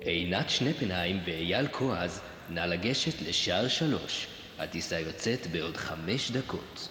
עינת 0.00 0.50
שנפנהיים 0.50 1.20
ואייל 1.26 1.68
כועז, 1.68 2.20
נא 2.50 2.60
לגשת 2.60 3.22
לשער 3.22 3.68
שלוש. 3.68 4.26
הטיסה 4.58 5.00
יוצאת 5.00 5.46
בעוד 5.52 5.76
חמש 5.76 6.30
דקות. 6.30 6.88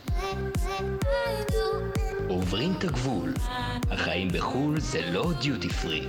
עוברים 2.29 2.73
את 2.77 2.83
הגבול. 2.83 3.33
החיים 3.91 4.27
בחו"ל 4.27 4.79
זה 4.79 5.11
לא 5.11 5.31
דיוטי 5.41 5.69
פרי. 5.69 6.07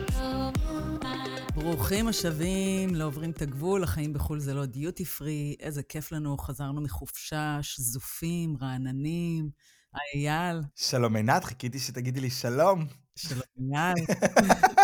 ברוכים 1.55 2.09
השבים, 2.09 2.95
לא 2.95 3.05
עוברים 3.05 3.31
את 3.31 3.43
הגבול, 3.43 3.83
החיים 3.83 4.13
בחו"ל 4.13 4.41
זה 4.41 4.55
לא 4.55 4.67
דיוטי 4.67 5.05
פרי, 5.05 5.57
איזה 5.61 5.83
כיף 5.83 6.13
לנו, 6.13 6.39
חזרנו 6.39 6.81
מחופשה, 6.81 7.59
שזופים, 7.63 8.57
רעננים. 8.63 9.51
היי 9.95 10.31
אייל. 10.31 10.61
שלום 10.75 11.17
עינת, 11.17 11.45
חיכיתי 11.45 11.79
שתגידי 11.79 12.21
לי 12.21 12.31
שלום. 12.31 12.87
שלום 13.17 13.75
אייל. 13.75 14.07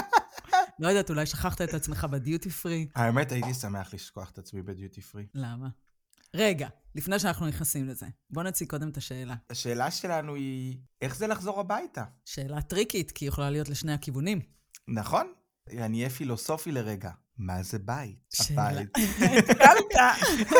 לא 0.78 0.88
יודעת, 0.88 1.10
אולי 1.10 1.26
שכחת 1.26 1.62
את 1.62 1.74
עצמך 1.74 2.06
בדיוטי 2.10 2.50
פרי. 2.50 2.88
האמת, 2.94 3.32
הייתי 3.32 3.54
שמח 3.54 3.94
לשכוח 3.94 4.30
את 4.30 4.38
עצמי 4.38 4.62
בדיוטי 4.62 5.00
פרי. 5.00 5.26
למה? 5.34 5.68
רגע, 6.34 6.68
לפני 6.94 7.18
שאנחנו 7.18 7.46
נכנסים 7.46 7.88
לזה, 7.88 8.06
בוא 8.30 8.42
נציג 8.42 8.68
קודם 8.68 8.88
את 8.88 8.96
השאלה. 8.96 9.34
השאלה 9.50 9.90
שלנו 9.90 10.34
היא, 10.34 10.78
איך 11.02 11.16
זה 11.16 11.26
לחזור 11.26 11.60
הביתה? 11.60 12.04
שאלה 12.24 12.62
טריקית, 12.62 13.10
כי 13.10 13.24
היא 13.24 13.28
יכולה 13.28 13.50
להיות 13.50 13.68
לשני 13.68 13.92
הכיוונים. 13.92 14.40
נכון? 14.88 15.32
אני 15.70 15.98
אהיה 15.98 16.10
פילוסופי 16.10 16.72
לרגע. 16.72 17.10
מה 17.38 17.62
זה 17.62 17.78
בית? 17.78 18.16
שאלה. 18.34 18.68
הבית. 18.70 18.88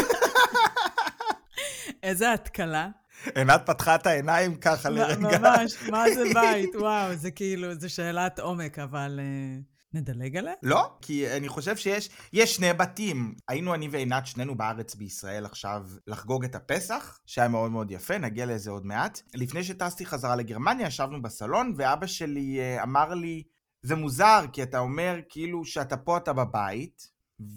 איזה 2.03 2.33
התקלה. 2.33 2.89
עינת 3.35 3.63
פתחה 3.67 3.95
את 3.95 4.07
העיניים 4.07 4.57
ככה 4.57 4.89
לרגע. 4.89 5.39
ממש, 5.39 5.77
מה 5.91 6.05
זה 6.15 6.25
בית? 6.41 6.71
וואו, 6.77 7.15
זה 7.17 7.31
כאילו, 7.31 7.75
זו 7.75 7.91
שאלת 7.91 8.39
עומק, 8.39 8.79
אבל 8.79 9.21
אה, 9.23 9.61
נדלג 9.95 10.37
עליה? 10.37 10.53
לא, 10.63 10.97
כי 11.01 11.31
אני 11.31 11.49
חושב 11.49 11.77
שיש 11.77 12.11
יש 12.33 12.57
שני 12.57 12.73
בתים. 12.73 13.35
היינו 13.49 13.75
אני 13.75 13.89
ועינת 13.89 14.27
שנינו 14.27 14.55
בארץ 14.55 14.95
בישראל 14.95 15.45
עכשיו 15.45 15.87
לחגוג 16.07 16.45
את 16.45 16.55
הפסח, 16.55 17.19
שהיה 17.27 17.49
מאוד 17.49 17.71
מאוד 17.71 17.91
יפה, 17.91 18.19
נגיע 18.19 18.47
לזה 18.47 18.71
עוד 18.71 18.87
מעט. 18.87 19.21
לפני 19.35 19.65
שטסתי 19.65 20.07
חזרה 20.07 20.37
לגרמניה, 20.37 20.87
ישבנו 20.87 21.23
בסלון, 21.23 21.73
ואבא 21.77 22.07
שלי 22.07 22.61
אה, 22.61 22.83
אמר 22.83 23.15
לי, 23.15 23.43
זה 23.83 23.95
מוזר, 23.95 24.45
כי 24.53 24.63
אתה 24.63 24.79
אומר 24.79 25.21
כאילו 25.29 25.65
שאתה 25.65 25.97
פה, 25.97 26.17
אתה 26.17 26.33
בבית, 26.33 27.09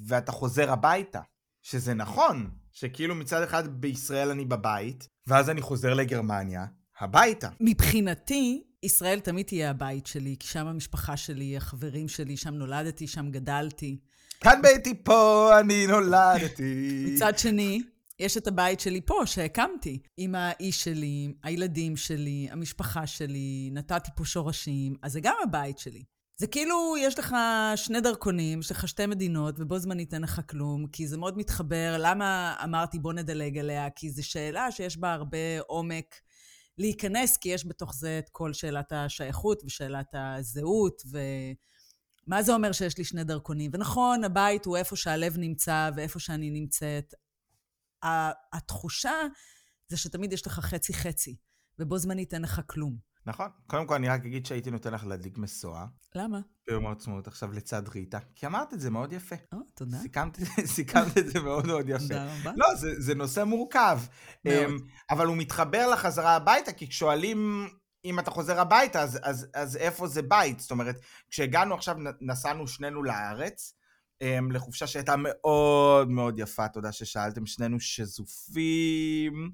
ואתה 0.08 0.31
חוזר 0.31 0.71
הביתה. 0.71 1.21
שזה 1.63 1.93
נכון, 1.93 2.49
שכאילו 2.71 3.15
מצד 3.15 3.43
אחד 3.43 3.67
בישראל 3.67 4.30
אני 4.30 4.45
בבית, 4.45 5.08
ואז 5.27 5.49
אני 5.49 5.61
חוזר 5.61 5.93
לגרמניה, 5.93 6.65
הביתה. 6.99 7.49
מבחינתי, 7.59 8.66
ישראל 8.83 9.20
תמיד 9.20 9.45
תהיה 9.45 9.70
הבית 9.70 10.08
שלי, 10.08 10.36
כי 10.39 10.47
שם 10.47 10.67
המשפחה 10.67 11.17
שלי, 11.17 11.58
החברים 11.58 12.08
שלי, 12.08 12.38
שם 12.38 12.53
נולדתי, 12.53 13.08
שם 13.08 13.31
גדלתי. 13.31 13.97
כאן 14.39 14.61
ביתי 14.61 15.03
פה, 15.03 15.52
אני 15.59 15.88
נולדתי. 15.88 17.05
מצד 17.08 17.38
שני, 17.38 17.81
יש 18.20 18.38
את 18.38 18.48
הבית 18.48 18.80
שלי 18.80 19.02
פה, 19.02 19.25
שהקמתי, 19.25 20.00
עם 20.17 20.36
האיש 20.36 20.83
שלי, 20.83 21.33
הילדים 21.44 21.98
שלי, 21.98 22.48
המשפחה 22.52 23.08
שלי, 23.08 23.70
נתתי 23.72 24.11
פה 24.16 24.25
שורשים, 24.25 24.95
אז 25.03 25.14
זה 25.14 25.20
גם 25.20 25.36
הבית 25.44 25.78
שלי. 25.78 26.03
זה 26.39 26.48
כאילו, 26.48 26.95
יש 27.00 27.20
לך 27.20 27.36
שני 27.75 28.02
דרכונים, 28.02 28.59
יש 28.59 28.72
לך 28.72 28.88
שתי 28.88 29.05
מדינות, 29.05 29.55
ובו 29.58 29.80
זמנית 29.80 30.14
אין 30.14 30.22
לך 30.22 30.42
כלום, 30.50 30.88
כי 30.88 31.08
זה 31.08 31.17
מאוד 31.17 31.38
מתחבר. 31.38 31.95
למה 32.00 32.55
אמרתי 32.64 33.00
בוא 33.00 33.14
נדלג 33.14 33.58
עליה? 33.58 33.89
כי 33.89 34.09
זו 34.09 34.28
שאלה 34.28 34.72
שיש 34.72 34.98
בה 34.98 35.14
הרבה 35.14 35.59
עומק 35.67 36.16
להיכנס, 36.78 37.38
כי 37.38 37.50
יש 37.50 37.67
בתוך 37.67 37.94
זה 37.95 38.20
את 38.20 38.30
כל 38.30 38.53
שאלת 38.53 38.92
השייכות 38.92 39.64
ושאלת 39.66 40.08
הזהות, 40.14 41.02
ומה 42.28 42.44
זה 42.44 42.53
אומר 42.53 42.72
שיש 42.72 42.97
לי 42.97 43.03
שני 43.03 43.23
דרכונים. 43.23 43.72
ונכון, 43.73 44.23
הבית 44.23 44.66
הוא 44.66 44.78
איפה 44.78 44.95
שהלב 44.95 45.38
נמצא 45.38 45.89
ואיפה 45.95 46.20
שאני 46.20 46.50
נמצאת. 46.50 47.14
התחושה 48.53 49.22
זה 49.87 49.98
שתמיד 49.98 50.33
יש 50.33 50.48
לך 50.48 50.60
חצי-חצי, 50.60 51.36
ובו 51.80 51.98
זמנית 51.98 52.33
אין 52.33 52.42
לך 52.42 52.61
כלום. 52.67 53.06
נכון. 53.27 53.49
קודם 53.67 53.88
כל 53.88 53.95
אני 53.95 54.10
רק 54.10 54.26
אגיד 54.26 54.45
שהייתי 54.45 54.71
נותן 54.71 54.93
לך 54.93 55.05
להדליק 55.05 55.38
משואה. 55.38 55.86
למה? 56.15 56.39
ביום 56.67 56.88
העצמאות 56.88 57.27
עכשיו 57.27 57.52
לצד 57.52 57.88
ריטה, 57.88 58.20
כי 58.36 58.45
אמרת 58.45 58.73
את 58.73 58.80
זה 58.80 58.89
מאוד 58.89 59.14
יפה. 59.14 59.36
או, 59.54 59.58
תודה. 59.76 59.98
סיכמת, 59.98 60.38
סיכמת 60.76 61.17
את 61.17 61.27
זה 61.27 61.39
מאוד 61.39 61.67
מאוד 61.67 61.89
יפה. 61.89 61.99
תודה 61.99 62.36
רבה. 62.39 62.52
לא, 62.55 62.76
זה, 62.76 63.02
זה 63.02 63.16
נושא 63.16 63.43
מורכב. 63.43 63.99
מאוד. 64.45 64.58
אמ, 64.58 64.77
אבל 65.10 65.27
הוא 65.27 65.37
מתחבר 65.37 65.89
לחזרה 65.93 66.36
הביתה, 66.36 66.71
כי 66.71 66.87
כששואלים 66.87 67.67
אם 68.05 68.20
אתה 68.20 68.32
חוזר 68.32 68.60
הביתה, 68.60 69.02
אז, 69.02 69.20
אז, 69.23 69.48
אז 69.54 69.77
איפה 69.77 70.08
זה 70.08 70.21
בית? 70.21 70.60
זאת 70.60 70.71
אומרת, 70.71 70.95
כשהגענו 71.30 71.76
עכשיו, 71.76 71.95
נסענו 72.21 72.67
שנינו 72.67 73.04
לארץ, 73.04 73.73
אמ, 74.21 74.52
לחופשה 74.52 74.87
שהייתה 74.87 75.16
מאוד 75.17 76.10
מאוד 76.10 76.39
יפה, 76.39 76.67
תודה 76.67 76.92
ששאלתם, 76.92 77.45
שנינו 77.45 77.80
שזופים, 77.80 79.52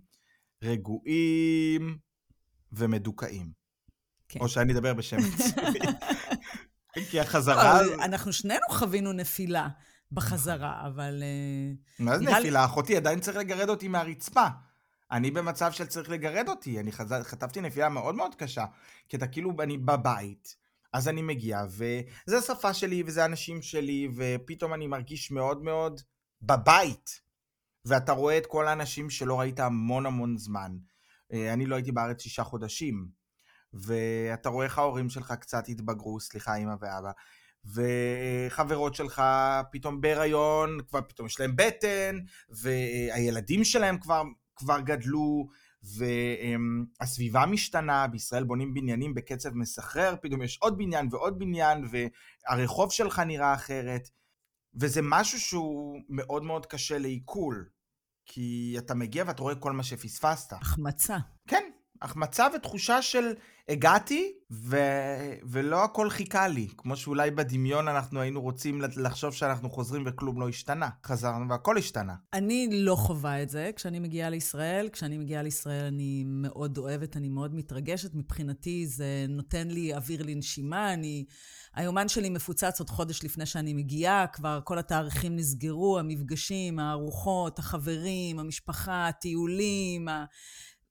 רגועים 0.63 1.97
ומדוכאים. 2.71 3.62
כן. 4.33 4.39
או 4.39 4.49
שאני 4.49 4.73
אדבר 4.73 4.93
בשם 4.93 5.17
עצמי. 5.33 5.79
כי 7.09 7.19
החזרה... 7.19 7.81
אנחנו 8.05 8.33
שנינו 8.33 8.65
חווינו 8.69 9.13
נפילה 9.13 9.67
בחזרה, 10.11 10.87
אבל... 10.87 11.23
אה, 11.23 12.05
מה 12.05 12.17
זה 12.17 12.23
נפילה? 12.23 12.65
אחותי 12.65 12.97
עדיין 12.97 13.19
צריך 13.19 13.37
לגרד 13.37 13.69
אותי 13.69 13.87
מהרצפה. 13.87 14.47
אני 15.11 15.31
במצב 15.31 15.71
של 15.71 15.85
צריך 15.85 16.09
לגרד 16.09 16.49
אותי. 16.49 16.79
אני 16.79 16.91
חז... 16.91 17.13
חטפתי 17.23 17.61
נפילה 17.61 17.89
מאוד 17.89 18.15
מאוד 18.15 18.35
קשה. 18.35 18.65
כי 19.09 19.17
אתה 19.17 19.27
כאילו, 19.27 19.53
אני 19.59 19.77
בבית, 19.77 20.55
אז 20.93 21.07
אני 21.07 21.21
מגיע, 21.21 21.63
וזה 21.67 22.37
השפה 22.37 22.73
שלי, 22.73 23.03
וזה 23.05 23.23
האנשים 23.23 23.61
שלי, 23.61 24.07
ופתאום 24.15 24.73
אני 24.73 24.87
מרגיש 24.87 25.31
מאוד 25.31 25.63
מאוד 25.63 26.01
בבית. 26.41 27.21
ואתה 27.85 28.11
רואה 28.11 28.37
את 28.37 28.45
כל 28.45 28.67
האנשים 28.67 29.09
שלא 29.09 29.39
ראית 29.39 29.59
המון 29.59 30.05
המון 30.05 30.37
זמן. 30.37 30.77
אה, 31.33 31.53
אני 31.53 31.65
לא 31.65 31.75
הייתי 31.75 31.91
בארץ 31.91 32.21
שישה 32.21 32.43
חודשים. 32.43 33.07
ואתה 33.73 34.49
רואה 34.49 34.65
איך 34.65 34.77
ההורים 34.77 35.09
שלך 35.09 35.31
קצת 35.31 35.69
התבגרו, 35.69 36.19
סליחה, 36.19 36.55
אמא 36.55 36.73
ואבא. 36.79 37.11
וחברות 37.65 38.95
שלך 38.95 39.23
פתאום 39.71 40.01
בהיריון, 40.01 40.77
כבר 40.87 41.01
פתאום 41.01 41.27
יש 41.27 41.39
להם 41.39 41.55
בטן, 41.55 42.19
והילדים 42.49 43.63
שלהם 43.63 43.97
כבר, 43.97 44.23
כבר 44.55 44.79
גדלו, 44.79 45.47
והסביבה 45.83 47.45
משתנה, 47.45 48.07
בישראל 48.07 48.43
בונים 48.43 48.73
בניינים 48.73 49.13
בקצב 49.13 49.53
מסחרר, 49.53 50.15
פתאום 50.21 50.41
יש 50.41 50.57
עוד 50.57 50.77
בניין 50.77 51.07
ועוד 51.11 51.39
בניין, 51.39 51.85
והרחוב 52.49 52.91
שלך 52.91 53.19
נראה 53.19 53.53
אחרת, 53.53 54.09
וזה 54.75 55.01
משהו 55.03 55.39
שהוא 55.39 55.99
מאוד 56.09 56.43
מאוד 56.43 56.65
קשה 56.65 56.97
לעיכול, 56.97 57.69
כי 58.25 58.75
אתה 58.77 58.93
מגיע 58.93 59.23
ואתה 59.27 59.41
רואה 59.41 59.55
כל 59.55 59.71
מה 59.71 59.83
שפספסת. 59.83 60.53
החמצה. 60.53 61.17
כן, 61.47 61.63
החמצה 62.03 62.47
ותחושה 62.55 63.01
של 63.01 63.33
הגעתי 63.69 64.33
ו... 64.51 64.77
ולא 65.43 65.83
הכל 65.83 66.09
חיכה 66.09 66.47
לי, 66.47 66.67
כמו 66.77 66.95
שאולי 66.95 67.31
בדמיון 67.31 67.87
אנחנו 67.87 68.21
היינו 68.21 68.41
רוצים 68.41 68.81
לחשוב 68.97 69.33
שאנחנו 69.33 69.69
חוזרים 69.69 70.03
וכלום 70.05 70.39
לא 70.41 70.49
השתנה. 70.49 70.89
חזרנו 71.05 71.49
והכל 71.49 71.77
השתנה. 71.77 72.15
אני 72.33 72.67
לא 72.71 72.95
חווה 72.95 73.43
את 73.43 73.49
זה 73.49 73.71
כשאני 73.75 73.99
מגיעה 73.99 74.29
לישראל. 74.29 74.89
כשאני 74.93 75.17
מגיעה 75.17 75.43
לישראל 75.43 75.85
אני 75.85 76.23
מאוד 76.27 76.77
אוהבת, 76.77 77.17
אני 77.17 77.29
מאוד 77.29 77.55
מתרגשת. 77.55 78.15
מבחינתי 78.15 78.87
זה 78.87 79.25
נותן 79.29 79.67
לי 79.67 79.95
אוויר 79.95 80.23
לנשימה. 80.23 80.93
אני... 80.93 81.25
היומן 81.75 82.07
שלי 82.07 82.29
מפוצץ 82.29 82.79
עוד 82.79 82.89
חודש 82.89 83.23
לפני 83.23 83.45
שאני 83.45 83.73
מגיעה, 83.73 84.27
כבר 84.27 84.59
כל 84.63 84.79
התאריכים 84.79 85.35
נסגרו, 85.35 85.99
המפגשים, 85.99 86.79
הארוחות, 86.79 87.59
החברים, 87.59 88.39
המשפחה, 88.39 89.07
הטיולים, 89.07 90.07
ה... 90.07 90.25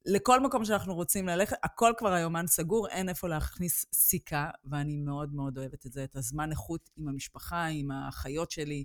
לכל 0.06 0.40
מקום 0.40 0.64
שאנחנו 0.64 0.94
רוצים 0.94 1.28
ללכת, 1.28 1.56
הכל 1.62 1.92
כבר 1.98 2.12
היומן 2.12 2.46
סגור, 2.46 2.88
אין 2.88 3.08
איפה 3.08 3.28
להכניס 3.28 3.84
סיכה, 3.94 4.50
ואני 4.64 4.96
מאוד 4.96 5.34
מאוד 5.34 5.58
אוהבת 5.58 5.86
את 5.86 5.92
זה, 5.92 6.04
את 6.04 6.16
הזמן 6.16 6.50
איכות 6.50 6.90
עם 6.96 7.08
המשפחה, 7.08 7.66
עם 7.66 7.90
האחיות 7.90 8.50
שלי, 8.50 8.84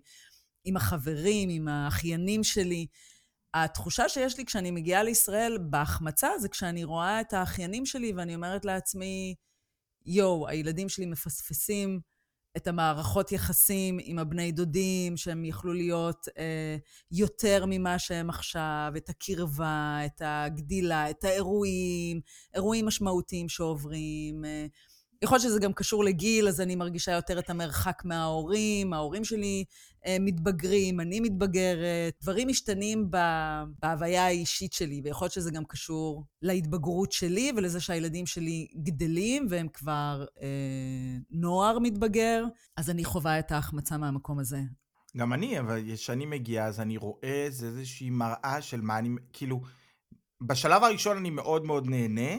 עם 0.64 0.78
החברים, 0.78 1.50
עם 1.50 1.68
האחיינים 1.68 2.44
שלי. 2.44 2.88
התחושה 3.54 4.10
שיש 4.10 4.38
לי 4.38 4.46
כשאני 4.46 4.72
מגיעה 4.72 5.04
לישראל 5.04 5.58
בהחמצה 5.70 6.30
זה 6.40 6.50
כשאני 6.50 6.84
רואה 6.84 7.22
את 7.22 7.34
האחיינים 7.34 7.86
שלי 7.86 8.14
ואני 8.14 8.36
אומרת 8.36 8.66
לעצמי, 8.66 9.36
יואו, 10.06 10.48
הילדים 10.48 10.90
שלי 10.90 11.06
מפספסים 11.06 12.00
את 12.58 12.68
המערכות 12.68 13.32
יחסים 13.32 13.98
עם 14.02 14.20
הבני 14.20 14.52
דודים, 14.52 15.18
שהם 15.18 15.46
יכלו 15.46 15.74
להיות 15.74 16.28
אה, 16.38 16.78
יותר 17.12 17.66
ממה 17.68 18.00
שהם 18.00 18.30
עכשיו, 18.30 18.94
את 18.98 19.10
הקרבה, 19.10 20.00
את 20.06 20.22
הגדילה, 20.26 21.10
את 21.10 21.24
האירועים, 21.24 22.22
אירועים 22.54 22.86
משמעותיים 22.86 23.50
שעוברים. 23.50 24.46
אה, 24.46 24.66
יכול 25.22 25.36
להיות 25.36 25.44
שזה 25.44 25.60
גם 25.60 25.74
קשור 25.74 26.04
לגיל, 26.04 26.48
אז 26.48 26.62
אני 26.62 26.76
מרגישה 26.76 27.12
יותר 27.12 27.40
את 27.40 27.50
המרחק 27.50 28.02
מההורים, 28.06 28.94
ההורים 28.94 29.24
שלי 29.24 29.64
אה, 30.06 30.18
מתבגרים, 30.20 31.00
אני 31.00 31.20
מתבגרת, 31.20 32.14
דברים 32.22 32.48
משתנים 32.48 33.12
בהוויה 33.80 34.26
האישית 34.26 34.74
שלי, 34.74 35.02
ויכול 35.04 35.26
להיות 35.26 35.34
שזה 35.34 35.52
גם 35.52 35.66
קשור 35.66 36.24
להתבגרות 36.42 37.12
שלי 37.12 37.52
ולזה 37.56 37.80
שהילדים 37.80 38.26
שלי 38.26 38.68
גדלים 38.84 39.48
והם 39.50 39.68
כבר 39.74 40.26
אה, 40.42 41.18
נוער 41.32 41.80
מתבגר, 41.80 42.44
אז 42.78 42.90
אני 42.90 43.06
חווה 43.06 43.40
את 43.40 43.52
ההחמצה 43.52 43.98
מהמקום 43.98 44.40
הזה. 44.40 44.60
גם 45.18 45.34
אני, 45.34 45.60
אבל 45.60 45.82
כשאני 45.94 46.26
מגיע, 46.26 46.66
אז 46.66 46.80
אני 46.80 46.98
רואה 46.98 47.48
זה 47.50 47.68
איזושהי 47.68 48.10
מראה 48.10 48.62
של 48.62 48.82
מה 48.82 48.98
אני, 48.98 49.10
כאילו, 49.34 49.62
בשלב 50.42 50.84
הראשון 50.84 51.18
אני 51.18 51.30
מאוד 51.30 51.66
מאוד 51.66 51.88
נהנה. 51.90 52.32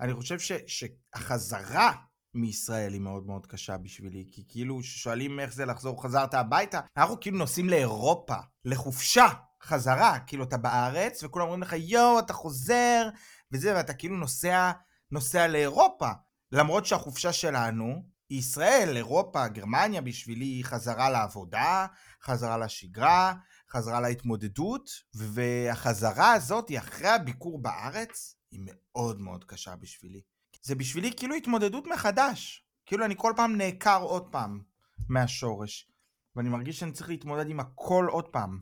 אני 0.00 0.14
חושב 0.14 0.38
ש, 0.38 0.52
שהחזרה 0.66 1.92
מישראל 2.36 2.92
היא 2.92 3.00
מאוד 3.00 3.26
מאוד 3.26 3.46
קשה 3.46 3.76
בשבילי, 3.76 4.24
כי 4.32 4.44
כאילו 4.48 4.82
שואלים 4.82 5.40
איך 5.40 5.54
זה 5.54 5.64
לחזור, 5.64 6.02
חזרת 6.02 6.34
הביתה, 6.34 6.80
אנחנו 6.96 7.20
כאילו 7.20 7.38
נוסעים 7.38 7.68
לאירופה, 7.68 8.36
לחופשה, 8.64 9.26
חזרה, 9.62 10.18
כאילו 10.18 10.44
אתה 10.44 10.56
בארץ, 10.56 11.24
וכולם 11.24 11.44
אומרים 11.44 11.62
לך 11.62 11.74
יואו, 11.78 12.18
אתה 12.18 12.32
חוזר, 12.32 13.08
וזה, 13.52 13.74
ואתה 13.74 13.94
כאילו 13.94 14.16
נוסע, 14.16 14.72
נוסע 15.10 15.46
לאירופה. 15.46 16.10
למרות 16.52 16.86
שהחופשה 16.86 17.32
שלנו 17.32 18.02
היא 18.28 18.38
ישראל, 18.38 18.96
אירופה, 18.96 19.48
גרמניה, 19.48 20.00
בשבילי 20.00 20.44
היא 20.44 20.64
חזרה 20.64 21.10
לעבודה, 21.10 21.86
חזרה 22.22 22.58
לשגרה, 22.58 23.34
חזרה 23.70 24.00
להתמודדות, 24.00 24.90
והחזרה 25.14 26.32
הזאת, 26.32 26.70
אחרי 26.78 27.08
הביקור 27.08 27.62
בארץ, 27.62 28.36
היא 28.50 28.60
מאוד 28.64 29.20
מאוד 29.20 29.44
קשה 29.44 29.76
בשבילי. 29.76 30.35
זה 30.66 30.74
בשבילי 30.74 31.12
כאילו 31.16 31.34
התמודדות 31.34 31.86
מחדש. 31.86 32.66
כאילו 32.86 33.04
אני 33.04 33.14
כל 33.16 33.32
פעם 33.36 33.56
נעקר 33.56 34.02
עוד 34.02 34.28
פעם 34.30 34.60
מהשורש. 35.08 35.90
ואני 36.36 36.48
מרגיש 36.48 36.78
שאני 36.78 36.92
צריך 36.92 37.08
להתמודד 37.08 37.50
עם 37.50 37.60
הכל 37.60 38.06
עוד 38.10 38.28
פעם. 38.28 38.58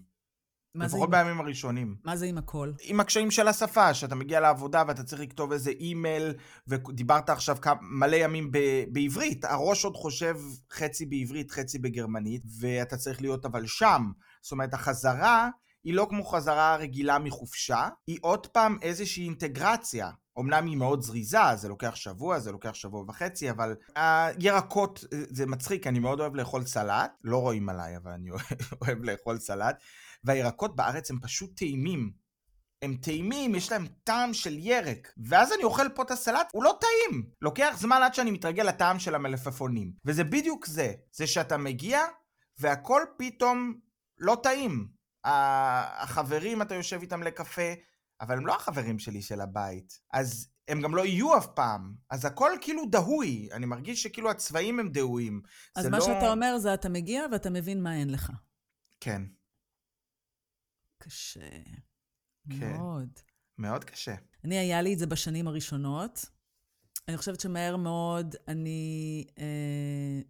לפחות 0.75 1.11
בימים 1.11 1.41
הראשונים. 1.41 1.97
מה 2.05 2.17
זה 2.17 2.27
עם 2.27 2.39
הכל? 2.39 2.73
עם 2.83 3.01
הקשיים 3.01 3.31
של 3.31 3.49
השפה, 3.49 3.95
שאתה 3.95 4.15
מגיע 4.15 4.41
לעבודה 4.41 4.83
ואתה 4.89 5.03
צריך 5.03 5.23
לכתוב 5.23 5.53
איזה 5.53 5.71
אימייל, 5.71 6.35
ודיברת 6.67 7.31
עכשיו 7.31 7.57
מלא 7.81 8.17
ימים 8.17 8.51
ב- 8.51 8.85
בעברית, 8.93 9.45
הראש 9.45 9.85
עוד 9.85 9.97
חושב 9.97 10.37
חצי 10.73 11.07
בעברית, 11.07 11.51
חצי 11.51 11.79
בגרמנית, 11.79 12.43
ואתה 12.61 12.97
צריך 12.97 13.21
להיות 13.21 13.47
אבל 13.47 13.67
שם. 13.67 14.03
זאת 14.43 14.53
אומרת, 14.53 14.75
החזרה 14.75 15.49
היא 15.85 15.95
לא 15.95 16.07
כמו 16.11 16.25
חזרה 16.25 16.77
רגילה 16.77 17.19
מחופשה, 17.19 17.89
היא 18.07 18.19
עוד 18.21 18.47
פעם 18.47 18.79
איזושהי 18.83 19.25
אינטגרציה. 19.25 20.11
אמנם 20.39 20.67
היא 20.67 20.77
מאוד 20.77 21.03
זריזה, 21.03 21.39
זה 21.57 21.69
לוקח 21.69 21.95
שבוע, 21.95 22.39
זה 22.39 22.53
לוקח 22.53 22.75
שבוע 22.75 23.05
וחצי, 23.09 23.51
אבל 23.51 23.75
הירקות, 23.95 25.05
זה 25.11 25.47
מצחיק, 25.47 25.87
אני 25.87 25.99
מאוד 25.99 26.21
אוהב 26.21 26.35
לאכול 26.35 26.65
סלט, 26.65 27.13
לא 27.25 27.39
רואים 27.39 27.69
עליי, 27.69 27.97
אבל 27.97 28.11
אני 28.11 28.31
אוהב 28.83 29.05
לאכול 29.05 29.39
סלט, 29.39 29.83
והירקות 30.25 30.77
בארץ 30.77 31.11
הם 31.11 31.21
פשוט 31.21 31.57
טעימים. 31.57 32.25
הם 32.83 32.97
טעימים, 33.03 33.55
יש 33.55 33.73
להם 33.73 33.87
טעם 34.05 34.35
של 34.35 34.59
ירק. 34.59 35.13
ואז 35.29 35.53
אני 35.53 35.65
אוכל 35.65 35.89
פה 35.95 36.03
את 36.03 36.11
הסלט, 36.11 36.49
הוא 36.53 36.65
לא 36.65 36.79
טעים. 36.81 37.27
לוקח 37.43 37.75
זמן 37.79 38.01
עד 38.03 38.15
שאני 38.15 38.31
מתרגל 38.31 38.63
לטעם 38.63 38.99
של 38.99 39.15
המלפפונים. 39.15 39.93
וזה 40.05 40.25
בדיוק 40.25 40.67
זה. 40.67 40.93
זה 41.13 41.27
שאתה 41.27 41.57
מגיע, 41.57 42.01
והכל 42.59 43.03
פתאום 43.19 43.75
לא 44.19 44.37
טעים. 44.43 44.89
החברים, 45.25 46.63
אתה 46.63 46.75
יושב 46.75 47.01
איתם 47.01 47.23
לקפה, 47.23 47.73
אבל 48.25 48.37
הם 48.37 48.47
לא 48.47 48.57
החברים 48.57 48.99
שלי 48.99 49.23
של 49.23 49.41
הבית. 49.41 50.01
אז 50.13 50.49
הם 50.69 50.83
גם 50.83 50.95
לא 50.95 51.07
יהיו 51.07 51.39
אף 51.39 51.47
פעם. 51.47 51.95
אז 52.11 52.25
הכל 52.25 52.51
כאילו 52.61 52.83
דהוי. 52.91 53.49
אני 53.53 53.67
מרגיש 53.67 54.03
שכאילו 54.03 54.31
הצבעים 54.31 54.81
הם 54.81 54.89
דהויים. 54.89 55.43
אז 55.77 55.87
מה 55.87 55.99
לא... 55.99 56.05
שאתה 56.05 56.33
אומר 56.33 56.59
זה 56.59 56.75
אתה 56.75 56.89
מגיע 56.89 57.23
ואתה 57.33 57.51
מבין 57.51 57.83
מה 57.83 57.97
אין 57.97 58.11
לך. 58.11 58.33
כן. 59.01 59.23
קשה. 60.99 61.41
כן. 62.51 62.77
מאוד. 62.79 63.09
מאוד 63.59 63.85
קשה. 63.85 64.15
אני, 64.45 64.59
היה 64.59 64.83
לי 64.83 64.95
את 64.95 64.99
זה 64.99 65.07
בשנים 65.07 65.49
הראשונות. 65.49 66.27
אני 67.09 67.17
חושבת 67.17 67.41
שמהר 67.41 67.77
מאוד 67.77 68.35
אני 68.49 69.25
אה, 69.39 70.21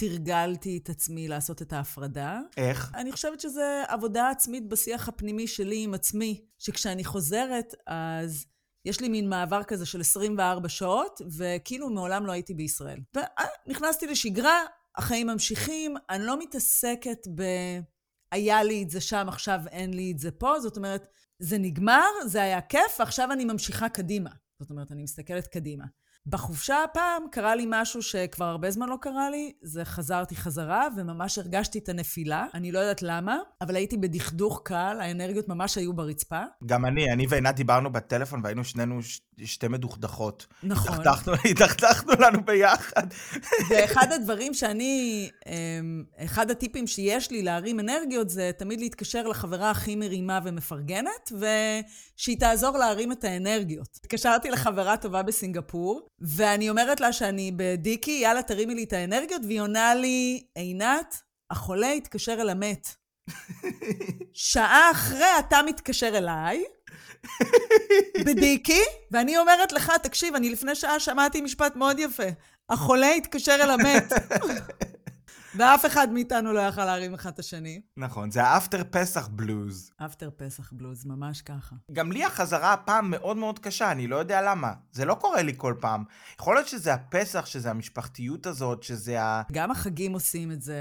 תרגלתי 0.00 0.80
את 0.82 0.88
עצמי 0.88 1.28
לעשות 1.28 1.62
את 1.62 1.72
ההפרדה. 1.72 2.40
איך? 2.56 2.92
אני 2.94 3.12
חושבת 3.12 3.40
שזה 3.40 3.82
עבודה 3.88 4.30
עצמית 4.30 4.68
בשיח 4.68 5.08
הפנימי 5.08 5.46
שלי 5.46 5.82
עם 5.82 5.94
עצמי, 5.94 6.44
שכשאני 6.58 7.04
חוזרת, 7.04 7.74
אז 7.86 8.46
יש 8.84 9.00
לי 9.00 9.08
מין 9.08 9.28
מעבר 9.28 9.62
כזה 9.62 9.86
של 9.86 10.00
24 10.00 10.68
שעות, 10.68 11.20
וכאילו 11.36 11.90
מעולם 11.90 12.26
לא 12.26 12.32
הייתי 12.32 12.54
בישראל. 12.54 13.00
ונכנסתי 13.66 14.06
לשגרה, 14.06 14.64
החיים 14.96 15.26
ממשיכים, 15.26 15.94
אני 16.10 16.24
לא 16.24 16.38
מתעסקת 16.38 17.26
ב... 17.34 17.42
היה 18.32 18.62
לי 18.62 18.82
את 18.82 18.90
זה 18.90 19.00
שם, 19.00 19.26
עכשיו 19.28 19.60
אין 19.70 19.94
לי 19.94 20.12
את 20.12 20.18
זה 20.18 20.30
פה. 20.30 20.60
זאת 20.60 20.76
אומרת, 20.76 21.06
זה 21.38 21.58
נגמר, 21.58 22.10
זה 22.26 22.42
היה 22.42 22.60
כיף, 22.60 22.96
ועכשיו 22.98 23.32
אני 23.32 23.44
ממשיכה 23.44 23.88
קדימה. 23.88 24.30
זאת 24.60 24.70
אומרת, 24.70 24.92
אני 24.92 25.02
מסתכלת 25.02 25.46
קדימה. 25.46 25.84
בחופשה 26.30 26.84
הפעם 26.84 27.22
קרה 27.30 27.54
לי 27.54 27.64
משהו 27.68 28.02
שכבר 28.02 28.44
הרבה 28.44 28.70
זמן 28.70 28.88
לא 28.88 28.96
קרה 29.00 29.30
לי, 29.30 29.52
זה 29.62 29.84
חזרתי 29.84 30.36
חזרה 30.36 30.88
וממש 30.96 31.38
הרגשתי 31.38 31.78
את 31.78 31.88
הנפילה. 31.88 32.46
אני 32.54 32.72
לא 32.72 32.78
יודעת 32.78 33.02
למה, 33.02 33.38
אבל 33.60 33.76
הייתי 33.76 33.96
בדכדוך 33.96 34.60
קל, 34.64 34.98
האנרגיות 35.00 35.48
ממש 35.48 35.76
היו 35.76 35.92
ברצפה. 35.92 36.42
גם 36.66 36.86
אני, 36.86 37.12
אני 37.12 37.26
ועינת 37.28 37.54
דיברנו 37.54 37.92
בטלפון 37.92 38.40
והיינו 38.44 38.64
שנינו 38.64 39.02
ש... 39.02 39.20
שתי 39.44 39.68
מדוכדכות. 39.68 40.46
נכון. 40.62 40.98
התדכדכנו 41.50 42.12
לנו 42.20 42.44
ביחד. 42.44 43.06
ואחד 43.70 44.12
הדברים 44.12 44.54
שאני, 44.54 45.28
אמ, 45.46 46.04
אחד 46.16 46.50
הטיפים 46.50 46.86
שיש 46.86 47.30
לי 47.30 47.42
להרים 47.42 47.80
אנרגיות 47.80 48.30
זה 48.30 48.50
תמיד 48.58 48.80
להתקשר 48.80 49.26
לחברה 49.26 49.70
הכי 49.70 49.96
מרימה 49.96 50.40
ומפרגנת, 50.44 51.32
ושהיא 51.32 52.38
תעזור 52.38 52.78
להרים 52.78 53.12
את 53.12 53.24
האנרגיות. 53.24 53.88
התקשרתי 54.00 54.50
לחברה 54.50 54.96
טובה 54.96 55.22
בסינגפור, 55.22 56.08
ואני 56.20 56.70
אומרת 56.70 57.00
לה 57.00 57.12
שאני 57.12 57.52
בדיקי, 57.56 58.20
יאללה, 58.22 58.42
תרימי 58.42 58.74
לי 58.74 58.84
את 58.84 58.92
האנרגיות, 58.92 59.42
והיא 59.46 59.60
עונה 59.60 59.94
לי, 59.94 60.42
עינת, 60.54 61.22
החולה 61.50 61.92
התקשר 61.92 62.32
אל 62.40 62.48
המת. 62.48 62.88
שעה 64.32 64.90
אחרי 64.90 65.38
אתה 65.38 65.60
מתקשר 65.66 66.18
אליי, 66.18 66.64
בדיקי, 68.26 68.82
ואני 69.10 69.38
אומרת 69.38 69.72
לך, 69.72 69.92
תקשיב, 70.02 70.34
אני 70.34 70.50
לפני 70.50 70.74
שעה 70.74 71.00
שמעתי 71.00 71.40
משפט 71.40 71.76
מאוד 71.76 71.98
יפה. 71.98 72.22
החולה 72.70 73.10
התקשר 73.10 73.54
אל 73.60 73.70
המת. 73.70 74.12
ואף 75.54 75.86
אחד 75.86 76.08
מאיתנו 76.12 76.52
לא 76.52 76.60
יכל 76.60 76.84
להרים 76.84 77.14
אחד 77.14 77.30
את 77.32 77.38
השני. 77.38 77.80
נכון, 77.96 78.30
זה 78.30 78.42
האפטר 78.42 78.82
פסח 78.90 79.28
בלוז. 79.28 79.90
אפטר 80.06 80.30
פסח 80.36 80.72
בלוז, 80.72 81.06
ממש 81.06 81.42
ככה. 81.42 81.76
גם 81.92 82.12
לי 82.12 82.24
החזרה 82.24 82.72
הפעם 82.72 83.10
מאוד 83.10 83.36
מאוד 83.36 83.58
קשה, 83.58 83.92
אני 83.92 84.06
לא 84.06 84.16
יודע 84.16 84.42
למה. 84.42 84.72
זה 84.92 85.04
לא 85.04 85.14
קורה 85.14 85.42
לי 85.42 85.52
כל 85.56 85.74
פעם. 85.80 86.04
יכול 86.40 86.54
להיות 86.54 86.68
שזה 86.68 86.94
הפסח, 86.94 87.46
שזה 87.46 87.70
המשפחתיות 87.70 88.46
הזאת, 88.46 88.82
שזה 88.82 89.22
ה... 89.22 89.42
גם 89.52 89.70
החגים 89.70 90.12
עושים 90.12 90.52
את 90.52 90.62
זה, 90.62 90.78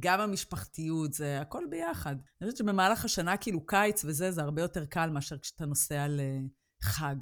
גם 0.00 0.20
המשפחתיות, 0.20 1.12
זה 1.12 1.40
הכל 1.40 1.64
ביחד. 1.70 2.16
אני 2.16 2.50
חושבת 2.50 2.56
שבמהלך 2.56 3.04
השנה, 3.04 3.36
כאילו 3.36 3.66
קיץ 3.66 4.04
וזה, 4.04 4.32
זה 4.32 4.42
הרבה 4.42 4.62
יותר 4.62 4.84
קל 4.84 5.10
מאשר 5.10 5.38
כשאתה 5.38 5.66
נוסע 5.66 6.06
לחג, 6.08 7.16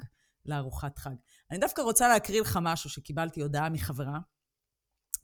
לארוחת 0.45 0.97
חג. 0.97 1.15
אני 1.51 1.59
דווקא 1.59 1.81
רוצה 1.81 2.07
להקריא 2.07 2.41
לך 2.41 2.59
משהו 2.61 2.89
שקיבלתי 2.89 3.41
הודעה 3.41 3.69
מחברה. 3.69 4.19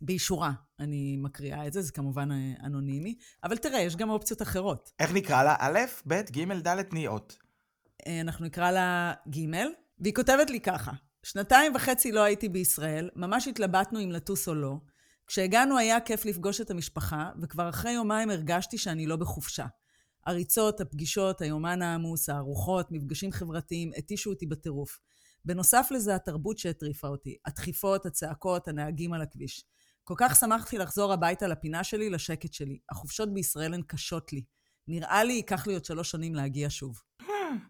באישורה 0.02 0.52
אני 0.80 1.18
מקריאה 1.18 1.68
את 1.68 1.74
זה, 1.74 1.82
זה 1.82 1.92
כמובן 1.92 2.32
אה, 2.32 2.66
אנונימי, 2.66 3.16
אבל 3.44 3.58
תראה, 3.58 3.80
יש 3.80 3.96
גם 3.96 4.10
אופציות 4.10 4.42
אחרות. 4.42 4.92
איך 5.00 5.14
נקרא 5.14 5.44
לה? 5.44 5.56
א', 5.60 5.80
ב', 6.08 6.14
ג', 6.14 6.68
ד', 6.68 6.94
ניאות. 6.94 7.38
אה, 8.08 8.22
אנחנו 8.22 8.46
נקרא 8.46 8.72
לה 8.72 9.14
ג', 9.30 9.40
והיא 10.00 10.14
כותבת 10.14 10.50
לי 10.50 10.60
ככה: 10.60 10.92
שנתיים 11.24 11.76
וחצי 11.76 12.12
לא 12.12 12.24
הייתי 12.24 12.50
בישראל, 12.50 13.10
ממש 13.16 13.48
התלבטנו 13.48 14.04
אם 14.04 14.12
לטוס 14.12 14.48
או 14.48 14.56
לא. 14.56 14.76
כשהגענו 15.28 15.78
היה 15.78 16.00
כיף 16.00 16.26
לפגוש 16.26 16.62
את 16.62 16.72
המשפחה, 16.72 17.30
וכבר 17.42 17.70
אחרי 17.70 17.92
יומיים 17.92 18.30
הרגשתי 18.30 18.78
שאני 18.78 19.08
לא 19.08 19.16
בחופשה. 19.16 19.66
הריצות, 20.26 20.82
הפגישות, 20.82 21.42
היומן 21.42 21.82
העמוס, 21.82 22.30
הארוחות, 22.30 22.92
מפגשים 22.92 23.32
חברתיים, 23.32 23.92
התישו 23.98 24.30
אותי 24.30 24.46
בטירוף. 24.46 25.00
בנוסף 25.46 25.88
לזה, 25.92 26.16
התרבות 26.16 26.58
שהטריפה 26.58 27.08
אותי, 27.08 27.38
הדחיפות, 27.46 28.06
הצעקות, 28.06 28.68
הנהגים 28.68 29.14
על 29.14 29.22
הכביש. 29.22 29.66
כל 30.08 30.14
כך 30.18 30.36
שמחתי 30.36 30.78
לחזור 30.78 31.14
הביתה 31.14 31.48
לפינה 31.48 31.84
שלי, 31.84 32.10
לשקט 32.10 32.54
שלי. 32.54 32.78
החופשות 32.92 33.34
בישראל 33.34 33.74
הן 33.74 33.82
קשות 33.88 34.34
לי. 34.34 34.44
נראה 34.88 35.24
לי 35.24 35.34
ייקח 35.34 35.68
לי 35.68 35.74
עוד 35.74 35.86
שלוש 35.86 36.12
שנים 36.12 36.36
להגיע 36.36 36.68
שוב. 36.70 37.02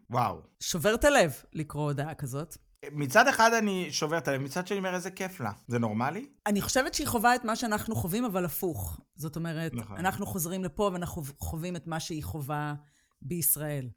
וואו. 0.10 0.42
שובר 0.60 0.96
את 0.96 1.04
הלב 1.04 1.34
לקרוא 1.54 1.84
הודעה 1.84 2.13
כזאת. 2.13 2.58
מצד 2.92 3.27
אחד 3.27 3.54
אני 3.54 3.88
שובר 3.92 4.18
את 4.18 4.27
הלב, 4.27 4.42
מצד 4.42 4.68
שני 4.68 4.77
אומר 4.77 4.96
איזה 4.96 5.12
כיף 5.12 5.39
לה. 5.39 5.51
זה 5.68 5.80
נורמלי? 5.80 6.30
אני 6.46 6.62
חושבת 6.62 6.94
שהיא 6.94 7.08
חווה 7.08 7.36
את 7.36 7.44
מה 7.44 7.56
שאנחנו 7.56 7.96
חווים, 7.96 8.25
אבל 8.25 8.46
הפוך. 8.46 9.00
זאת 9.15 9.36
אומרת, 9.36 9.74
נכון. 9.74 9.98
אנחנו 9.98 10.25
חוזרים 10.25 10.63
לפה 10.63 10.89
ואנחנו 10.94 11.24
חווים 11.39 11.75
את 11.75 11.88
מה 11.88 12.00
שהיא 12.00 12.24
חווה 12.24 12.74
בישראל. 13.22 13.89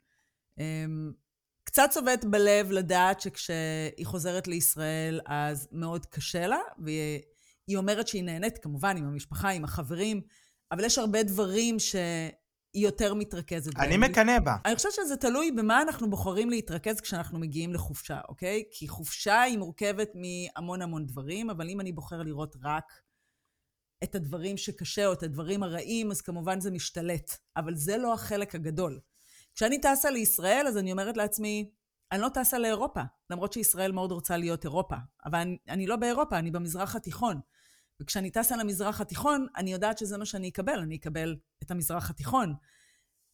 אמ, 0.59 1.11
קצת 1.63 1.89
צובט 1.91 2.25
בלב 2.25 2.71
לדעת 2.71 3.21
שכשהיא 3.21 4.05
חוזרת 4.05 4.47
לישראל, 4.47 5.19
אז 5.25 5.67
מאוד 5.71 6.05
קשה 6.05 6.47
לה, 6.47 6.59
והיא 6.79 7.21
אומרת 7.77 8.07
שהיא 8.07 8.23
נהנית, 8.23 8.57
כמובן, 8.57 8.97
עם 8.97 9.07
המשפחה, 9.07 9.49
עם 9.49 9.63
החברים, 9.63 10.21
אבל 10.71 10.83
יש 10.83 10.97
הרבה 10.97 11.23
דברים 11.23 11.79
שהיא 11.79 12.31
יותר 12.73 13.13
מתרכזת 13.13 13.77
אני 13.77 13.97
בהם. 13.97 14.11
מקנא 14.11 14.39
בה. 14.39 14.55
אני 14.65 14.75
חושבת 14.75 14.91
שזה 14.91 15.17
תלוי 15.17 15.51
במה 15.51 15.81
אנחנו 15.81 16.09
בוחרים 16.09 16.49
להתרכז 16.49 17.01
כשאנחנו 17.01 17.39
מגיעים 17.39 17.73
לחופשה, 17.73 18.19
אוקיי? 18.29 18.63
כי 18.71 18.87
חופשה 18.87 19.41
היא 19.41 19.57
מורכבת 19.57 20.09
מהמון 20.15 20.81
המון 20.81 21.05
דברים, 21.05 21.49
אבל 21.49 21.69
אם 21.69 21.81
אני 21.81 21.91
בוחר 21.91 22.21
לראות 22.21 22.55
רק 22.63 22.93
את 24.03 24.15
הדברים 24.15 24.57
שקשה 24.57 25.07
או 25.07 25.13
את 25.13 25.23
הדברים 25.23 25.63
הרעים, 25.63 26.11
אז 26.11 26.21
כמובן 26.21 26.59
זה 26.59 26.71
משתלט. 26.71 27.37
אבל 27.57 27.75
זה 27.75 27.97
לא 27.97 28.13
החלק 28.13 28.55
הגדול. 28.55 28.99
כשאני 29.55 29.81
טסה 29.81 30.09
לישראל, 30.09 30.65
אז 30.67 30.77
אני 30.77 30.91
אומרת 30.91 31.17
לעצמי, 31.17 31.69
אני 32.11 32.21
לא 32.21 32.29
טסה 32.33 32.59
לאירופה, 32.59 33.01
למרות 33.29 33.53
שישראל 33.53 33.91
מאוד 33.91 34.11
רוצה 34.11 34.37
להיות 34.37 34.63
אירופה. 34.63 34.95
אבל 35.25 35.39
אני, 35.39 35.57
אני 35.69 35.87
לא 35.87 35.95
באירופה, 35.95 36.39
אני 36.39 36.51
במזרח 36.51 36.95
התיכון. 36.95 37.39
וכשאני 38.01 38.31
טסה 38.31 38.57
למזרח 38.57 39.01
התיכון, 39.01 39.47
אני 39.57 39.71
יודעת 39.71 39.97
שזה 39.97 40.17
מה 40.17 40.25
שאני 40.25 40.49
אקבל. 40.49 40.79
אני 40.79 40.95
אקבל 40.95 41.35
את 41.63 41.71
המזרח 41.71 42.09
התיכון, 42.09 42.53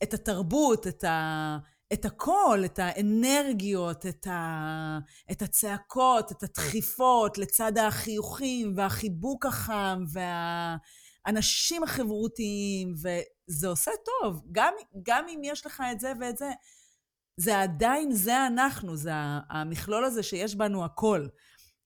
את 0.03 0.13
התרבות, 0.13 0.88
את, 0.88 1.03
ה, 1.03 1.57
את 1.93 2.05
הכל, 2.05 2.62
את 2.65 2.79
האנרגיות, 2.79 4.05
את, 4.05 4.27
ה, 4.27 5.00
את 5.31 5.41
הצעקות, 5.41 6.31
את 6.31 6.43
הדחיפות, 6.43 7.38
לצד 7.38 7.77
החיוכים 7.77 8.74
והחיבוק 8.77 9.45
החם 9.45 10.03
והאנשים 10.12 11.84
החברותיים, 11.84 12.93
וזה 12.93 13.67
עושה 13.67 13.91
טוב. 14.05 14.41
גם, 14.51 14.74
גם 15.03 15.25
אם 15.29 15.41
יש 15.43 15.65
לך 15.65 15.84
את 15.91 16.00
זה 16.00 16.13
ואת 16.19 16.38
זה, 16.38 16.50
זה 17.38 17.62
עדיין, 17.62 18.12
זה 18.12 18.48
אנחנו, 18.48 18.98
זה 18.98 19.12
המכלול 19.50 20.05
הזה 20.05 20.24
שיש 20.24 20.55
בנו 20.55 20.86
הכל. 20.86 21.27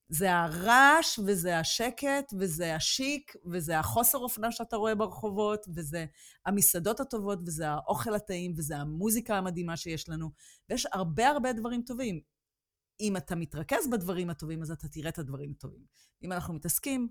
זה 0.09 0.35
הרעש, 0.35 1.19
וזה 1.25 1.59
השקט, 1.59 2.33
וזה 2.39 2.75
השיק, 2.75 3.35
וזה 3.51 3.79
החוסר 3.79 4.17
אופנה 4.17 4.51
שאתה 4.51 4.75
רואה 4.75 4.95
ברחובות, 4.95 5.65
וזה 5.75 6.05
המסעדות 6.45 6.99
הטובות, 6.99 7.39
וזה 7.47 7.69
האוכל 7.69 8.15
הטעים, 8.15 8.53
וזה 8.57 8.77
המוזיקה 8.77 9.37
המדהימה 9.37 9.77
שיש 9.77 10.09
לנו. 10.09 10.31
ויש 10.69 10.87
הרבה 10.93 11.29
הרבה 11.29 11.53
דברים 11.53 11.81
טובים. 11.81 12.19
אם 13.01 13.17
אתה 13.17 13.35
מתרכז 13.35 13.87
בדברים 13.91 14.29
הטובים, 14.29 14.61
אז 14.61 14.71
אתה 14.71 14.87
תראה 14.87 15.09
את 15.09 15.19
הדברים 15.19 15.51
הטובים. 15.57 15.83
אם 16.23 16.31
אנחנו 16.31 16.53
מתעסקים 16.53 17.09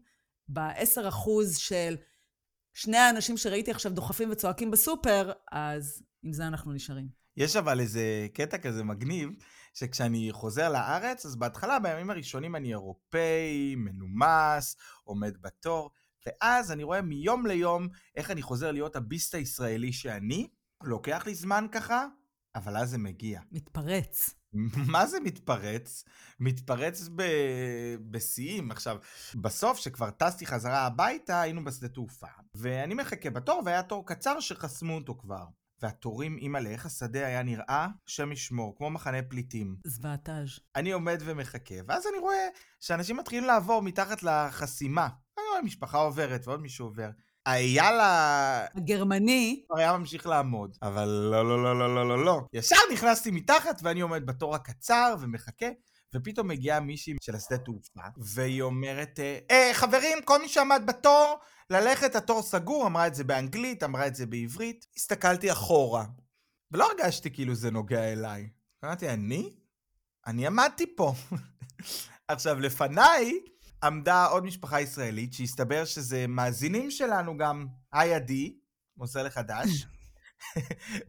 ב-10% 0.48 1.30
של 1.58 1.96
שני 2.74 2.96
האנשים 2.96 3.36
שראיתי 3.36 3.70
עכשיו 3.70 3.92
דוחפים 3.92 4.30
וצועקים 4.30 4.70
בסופר, 4.70 5.32
אז 5.52 6.02
עם 6.22 6.32
זה 6.32 6.46
אנחנו 6.46 6.72
נשארים. 6.72 7.08
יש 7.36 7.56
אבל 7.56 7.80
איזה 7.80 8.26
קטע 8.34 8.58
כזה 8.58 8.84
מגניב, 8.84 9.30
שכשאני 9.78 10.28
חוזר 10.32 10.68
לארץ, 10.68 11.26
אז 11.26 11.36
בהתחלה, 11.36 11.78
בימים 11.78 12.10
הראשונים 12.10 12.56
אני 12.56 12.68
אירופאי, 12.68 13.74
מנומס, 13.76 14.76
עומד 15.04 15.36
בתור, 15.40 15.90
ואז 16.26 16.72
אני 16.72 16.82
רואה 16.82 17.02
מיום 17.02 17.46
ליום 17.46 17.88
איך 18.16 18.30
אני 18.30 18.42
חוזר 18.42 18.72
להיות 18.72 18.96
הביסט 18.96 19.34
הישראלי 19.34 19.92
שאני, 19.92 20.48
לוקח 20.82 21.26
לי 21.26 21.34
זמן 21.34 21.66
ככה, 21.72 22.06
אבל 22.54 22.76
אז 22.76 22.90
זה 22.90 22.98
מגיע. 22.98 23.40
מתפרץ. 23.52 24.34
מה 24.92 25.06
זה 25.06 25.20
מתפרץ? 25.20 26.04
מתפרץ 26.40 27.08
ב- 27.16 27.96
בשיאים. 28.10 28.70
עכשיו, 28.70 28.96
בסוף, 29.34 29.78
כשכבר 29.78 30.10
טסתי 30.10 30.46
חזרה 30.46 30.86
הביתה, 30.86 31.40
היינו 31.40 31.64
בשדה 31.64 31.88
תעופה, 31.88 32.26
ואני 32.54 32.94
מחכה 32.94 33.30
בתור, 33.30 33.62
והיה 33.64 33.82
תור 33.82 34.06
קצר 34.06 34.40
שחסמו 34.40 34.94
אותו 34.94 35.14
כבר. 35.18 35.44
והתורים, 35.82 36.36
אימא'לה, 36.36 36.70
איך 36.70 36.86
השדה 36.86 37.26
היה 37.26 37.42
נראה? 37.42 37.88
השם 38.08 38.32
ישמור, 38.32 38.76
כמו 38.76 38.90
מחנה 38.90 39.22
פליטים. 39.22 39.76
זוועתאז'. 39.84 40.58
אני 40.76 40.92
עומד 40.92 41.22
ומחכה, 41.24 41.74
ואז 41.88 42.06
אני 42.06 42.18
רואה 42.18 42.48
שאנשים 42.80 43.16
מתחילים 43.16 43.44
לעבור 43.44 43.82
מתחת 43.82 44.22
לחסימה. 44.22 45.08
אני 45.38 45.44
רואה 45.50 45.62
משפחה 45.62 45.98
עוברת 45.98 46.46
ועוד 46.48 46.60
מישהו 46.60 46.86
עובר. 46.86 47.10
האייל. 47.46 48.00
הגרמני, 48.74 49.62
כבר 49.66 49.78
היה 49.78 49.98
ממשיך 49.98 50.26
לעמוד. 50.26 50.76
אבל 50.82 51.08
לא, 51.08 51.48
לא, 51.48 51.62
לא, 51.62 51.78
לא, 51.78 51.94
לא, 51.94 52.08
לא, 52.08 52.24
לא. 52.24 52.40
ישר 52.52 52.76
נכנסתי 52.92 53.30
מתחת 53.30 53.80
ואני 53.82 54.00
עומד 54.00 54.26
בתור 54.26 54.54
הקצר 54.54 55.14
ומחכה, 55.20 55.66
ופתאום 56.14 56.48
מגיעה 56.48 56.80
מישהי 56.80 57.14
של 57.20 57.34
השדה 57.34 57.58
תעופה, 57.58 58.00
והיא 58.16 58.62
אומרת, 58.62 59.20
אה, 59.20 59.38
אה, 59.50 59.70
חברים, 59.74 60.18
כל 60.24 60.42
מי 60.42 60.48
שעמד 60.48 60.82
בתור, 60.86 61.38
ללכת, 61.70 62.14
התור 62.14 62.42
סגור, 62.42 62.86
אמרה 62.86 63.06
את 63.06 63.14
זה 63.14 63.24
באנגלית, 63.24 63.82
אמרה 63.82 64.06
את 64.06 64.14
זה 64.14 64.26
בעברית. 64.26 64.86
הסתכלתי 64.96 65.52
אחורה, 65.52 66.04
ולא 66.72 66.90
הרגשתי 66.90 67.30
כאילו 67.30 67.54
זה 67.54 67.70
נוגע 67.70 68.12
אליי. 68.12 68.48
אמרתי, 68.84 69.08
אני? 69.08 69.56
אני 70.26 70.46
עמדתי 70.46 70.96
פה. 70.96 71.14
עכשיו, 72.28 72.60
לפניי 72.60 73.40
עמדה 73.82 74.26
עוד 74.26 74.44
משפחה 74.44 74.80
ישראלית, 74.80 75.32
שהסתבר 75.32 75.84
שזה 75.84 76.26
מאזינים 76.26 76.90
שלנו 76.90 77.36
גם, 77.36 77.66
היי 77.92 78.14
עדי, 78.14 78.58
מוסר 78.96 79.22
לחדש. 79.22 79.86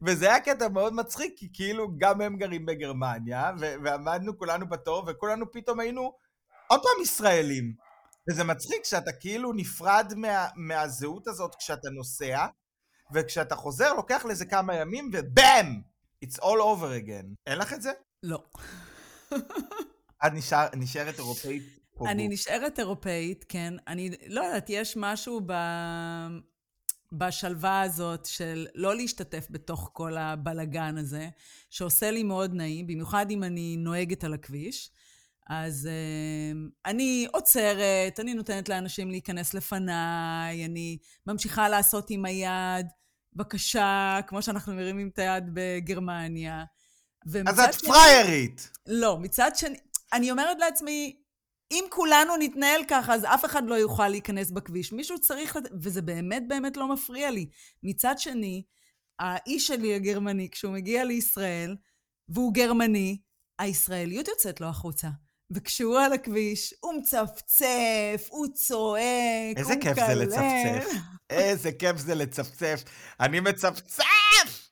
וזה 0.06 0.26
היה 0.26 0.40
קטע 0.40 0.68
מאוד 0.68 0.94
מצחיק, 0.94 1.34
כי 1.38 1.48
כאילו 1.54 1.88
גם 1.98 2.22
הם 2.22 2.38
גרים 2.38 2.66
בגרמניה, 2.66 3.52
ו- 3.60 3.76
ועמדנו 3.84 4.38
כולנו 4.38 4.70
בתור, 4.70 5.04
וכולנו 5.08 5.52
פתאום 5.52 5.80
היינו 5.80 6.14
עוד 6.68 6.80
פעם 6.84 7.04
ישראלים. 7.04 7.74
וזה 8.30 8.44
מצחיק 8.44 8.86
שאתה 8.86 9.12
כאילו 9.12 9.54
נפרד 9.54 10.14
מה, 10.18 10.48
מהזהות 10.56 11.28
הזאת 11.28 11.56
כשאתה 11.56 11.90
נוסע, 11.90 12.46
וכשאתה 13.14 13.56
חוזר 13.56 13.94
לוקח 13.94 14.26
לזה 14.26 14.46
כמה 14.46 14.76
ימים, 14.76 15.12
ובאם! 15.14 15.82
It's 16.26 16.38
all 16.38 16.60
over 16.60 17.06
again. 17.06 17.36
אין 17.48 17.58
לך 17.58 17.74
את 17.74 17.82
זה? 17.82 17.92
לא. 18.24 18.44
את 20.26 20.32
נשאר, 20.34 20.68
נשארת 20.76 21.18
אירופאית 21.20 21.64
פה. 21.98 22.10
אני. 22.10 22.28
נשארת 22.28 22.80
אירופאית, 22.80 23.46
כן. 23.50 23.74
אני 23.88 24.10
לא 24.28 24.42
יודעת, 24.42 24.66
יש 24.70 24.98
משהו 24.98 25.42
ב... 25.46 25.54
בשלווה 27.12 27.82
הזאת 27.82 28.26
של 28.26 28.68
לא 28.76 28.96
להשתתף 28.96 29.48
בתוך 29.50 29.90
כל 29.94 30.18
הבלגן 30.18 30.98
הזה, 30.98 31.30
שעושה 31.70 32.12
לי 32.12 32.24
מאוד 32.24 32.54
נעים, 32.54 32.88
במיוחד 32.88 33.32
אם 33.32 33.44
אני 33.44 33.78
נוהגת 33.78 34.24
על 34.24 34.34
הכביש. 34.34 34.92
אז 35.50 35.90
uh, 35.90 36.72
אני 36.86 37.28
עוצרת, 37.32 38.20
אני 38.20 38.34
נותנת 38.34 38.70
לאנשים 38.70 39.12
להיכנס 39.12 39.54
לפניי, 39.54 40.66
אני 40.66 40.98
ממשיכה 41.28 41.70
לעשות 41.70 42.10
עם 42.10 42.26
היד, 42.26 42.86
בבקשה, 43.34 44.20
כמו 44.28 44.42
שאנחנו 44.42 44.74
מרימים 44.74 45.10
את 45.14 45.20
היד 45.20 45.44
בגרמניה. 45.54 46.64
אז 47.48 47.60
את 47.60 47.74
שני- 47.74 47.90
פריירית! 47.90 48.70
לא, 48.88 49.18
מצד 49.18 49.52
שני, 49.56 49.78
אני 50.14 50.32
אומרת 50.32 50.58
לעצמי, 50.60 51.16
אם 51.72 51.84
כולנו 51.90 52.38
נתנהל 52.38 52.82
ככה, 52.88 53.14
אז 53.14 53.26
אף 53.26 53.46
אחד 53.46 53.64
לא 53.68 53.76
יוכל 53.76 54.08
להיכנס 54.08 54.52
בכביש. 54.52 54.94
מישהו 54.94 55.20
צריך, 55.20 55.56
לת... 55.56 55.64
וזה 55.82 56.02
באמת 56.02 56.44
באמת 56.48 56.78
לא 56.78 56.88
מפריע 56.88 57.32
לי. 57.32 57.50
מצד 57.84 58.16
שני, 58.18 58.64
האיש 59.20 59.68
שלי 59.68 59.96
הגרמני, 59.96 60.50
כשהוא 60.52 60.74
מגיע 60.74 61.04
לישראל, 61.04 61.76
והוא 62.30 62.54
גרמני, 62.54 63.18
הישראליות 63.60 64.28
יוצאת 64.28 64.62
לו 64.62 64.68
החוצה. 64.68 65.08
וכשהוא 65.52 66.00
על 66.00 66.14
הכביש, 66.14 66.74
הוא 66.80 66.94
מצפצף, 66.94 68.28
הוא 68.30 68.48
צועק, 68.54 69.58
איזה 69.58 69.74
הוא 69.74 69.82
כיף 69.82 69.96
זה 69.96 70.04
מקלל. 70.04 70.20
לצפצף. 70.20 70.98
איזה 71.30 71.72
כיף 71.72 71.98
זה 71.98 72.16
לצפצף. 72.16 72.84
אני 73.20 73.40
מצפצף! 73.40 74.04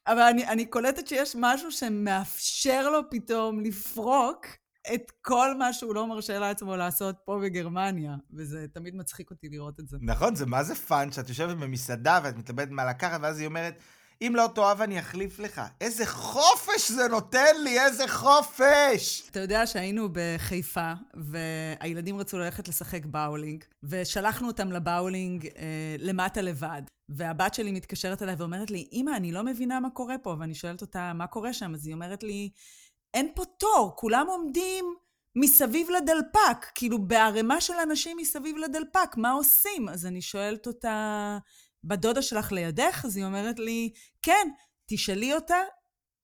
אבל 0.07 0.21
אני, 0.21 0.47
אני 0.47 0.65
קולטת 0.65 1.07
שיש 1.07 1.35
משהו 1.39 1.71
שמאפשר 1.71 2.89
לו 2.89 3.09
פתאום 3.09 3.59
לפרוק 3.59 4.45
את 4.93 5.11
כל 5.21 5.57
מה 5.57 5.73
שהוא 5.73 5.95
לא 5.95 6.07
מרשה 6.07 6.39
לעצמו 6.39 6.75
לעשות 6.75 7.15
פה 7.25 7.39
בגרמניה, 7.43 8.15
וזה 8.33 8.65
תמיד 8.73 8.95
מצחיק 8.95 9.31
אותי 9.31 9.49
לראות 9.49 9.79
את 9.79 9.87
זה. 9.87 9.97
נכון, 10.01 10.35
זה 10.35 10.45
מה 10.45 10.63
זה 10.63 10.75
fun 10.75 11.11
שאת 11.11 11.29
יושבת 11.29 11.57
במסעדה 11.57 12.19
ואת 12.23 12.37
מתלבטת 12.37 12.71
מה 12.71 12.85
לקחת, 12.85 13.19
ואז 13.21 13.39
היא 13.39 13.47
אומרת, 13.47 13.79
אם 14.21 14.33
לא 14.35 14.49
תאהב 14.55 14.81
אני 14.81 14.99
אחליף 14.99 15.39
לך. 15.39 15.61
איזה 15.81 16.05
חופש 16.05 16.91
זה 16.91 17.07
נותן 17.07 17.61
לי, 17.63 17.79
איזה 17.79 18.07
חופש! 18.07 19.27
אתה 19.31 19.39
יודע 19.39 19.67
שהיינו 19.67 20.09
בחיפה, 20.11 20.93
והילדים 21.13 22.19
רצו 22.19 22.37
ללכת 22.37 22.67
לשחק 22.67 23.05
באולינג, 23.05 23.63
ושלחנו 23.83 24.47
אותם 24.47 24.71
לבאולינג 24.71 25.45
אה, 25.45 25.95
למטה 25.99 26.41
לבד. 26.41 26.81
והבת 27.09 27.53
שלי 27.53 27.71
מתקשרת 27.71 28.23
אליי 28.23 28.35
ואומרת 28.35 28.71
לי, 28.71 28.87
אמא, 28.93 29.11
אני 29.17 29.31
לא 29.31 29.43
מבינה 29.43 29.79
מה 29.79 29.89
קורה 29.89 30.17
פה. 30.17 30.35
ואני 30.39 30.55
שואלת 30.55 30.81
אותה, 30.81 31.13
מה 31.13 31.27
קורה 31.27 31.53
שם? 31.53 31.73
אז 31.73 31.87
היא 31.87 31.93
אומרת 31.93 32.23
לי, 32.23 32.49
אין 33.17 33.31
פה 33.35 33.45
תור, 33.45 33.93
כולם 33.95 34.25
עומדים 34.27 34.95
מסביב 35.35 35.89
לדלפק, 35.89 36.65
כאילו 36.75 37.07
בערימה 37.07 37.61
של 37.61 37.73
אנשים 37.73 38.17
מסביב 38.17 38.57
לדלפק, 38.57 39.17
מה 39.17 39.31
עושים? 39.31 39.89
אז 39.89 40.05
אני 40.05 40.21
שואלת 40.21 40.67
אותה, 40.67 41.37
בדודה 41.83 42.21
שלך 42.21 42.51
לידך? 42.51 43.01
אז 43.05 43.17
היא 43.17 43.25
אומרת 43.25 43.59
לי, 43.59 43.91
כן, 44.21 44.49
תשאלי 44.85 45.33
אותה 45.33 45.57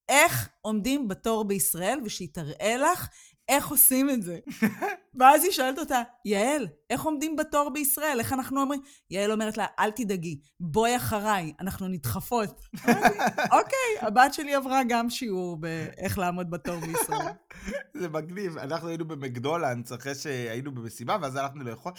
איך 0.09 0.49
עומדים 0.61 1.07
בתור 1.07 1.43
בישראל, 1.43 1.99
ושהיא 2.05 2.29
תראה 2.33 2.77
לך 2.77 3.07
איך 3.49 3.67
עושים 3.67 4.09
את 4.09 4.21
זה? 4.21 4.39
ואז 5.19 5.43
היא 5.43 5.51
שואלת 5.51 5.79
אותה, 5.79 6.01
יעל, 6.25 6.67
איך 6.89 7.01
עומדים 7.01 7.35
בתור 7.35 7.69
בישראל? 7.69 8.19
איך 8.19 8.33
אנחנו 8.33 8.61
אומרים? 8.61 8.81
יעל 9.09 9.31
אומרת 9.31 9.57
לה, 9.57 9.65
אל 9.79 9.91
תדאגי, 9.91 10.39
בואי 10.59 10.95
אחריי, 10.95 11.53
אנחנו 11.59 11.87
נדחפות. 11.87 12.61
אוקיי, 13.57 13.97
הבת 14.01 14.33
שלי 14.33 14.55
עברה 14.55 14.81
גם 14.89 15.09
שיעור 15.09 15.57
באיך 15.57 16.17
לעמוד 16.17 16.49
בתור 16.49 16.79
בישראל. 16.79 17.33
זה 17.99 18.09
מגניב, 18.09 18.57
אנחנו 18.57 18.87
היינו 18.87 19.05
במקדולנדס 19.05 19.93
אחרי 19.93 20.15
שהיינו 20.15 20.75
במסיבה, 20.75 21.17
ואז 21.21 21.35
הלכנו 21.35 21.63
לאכול. 21.63 21.91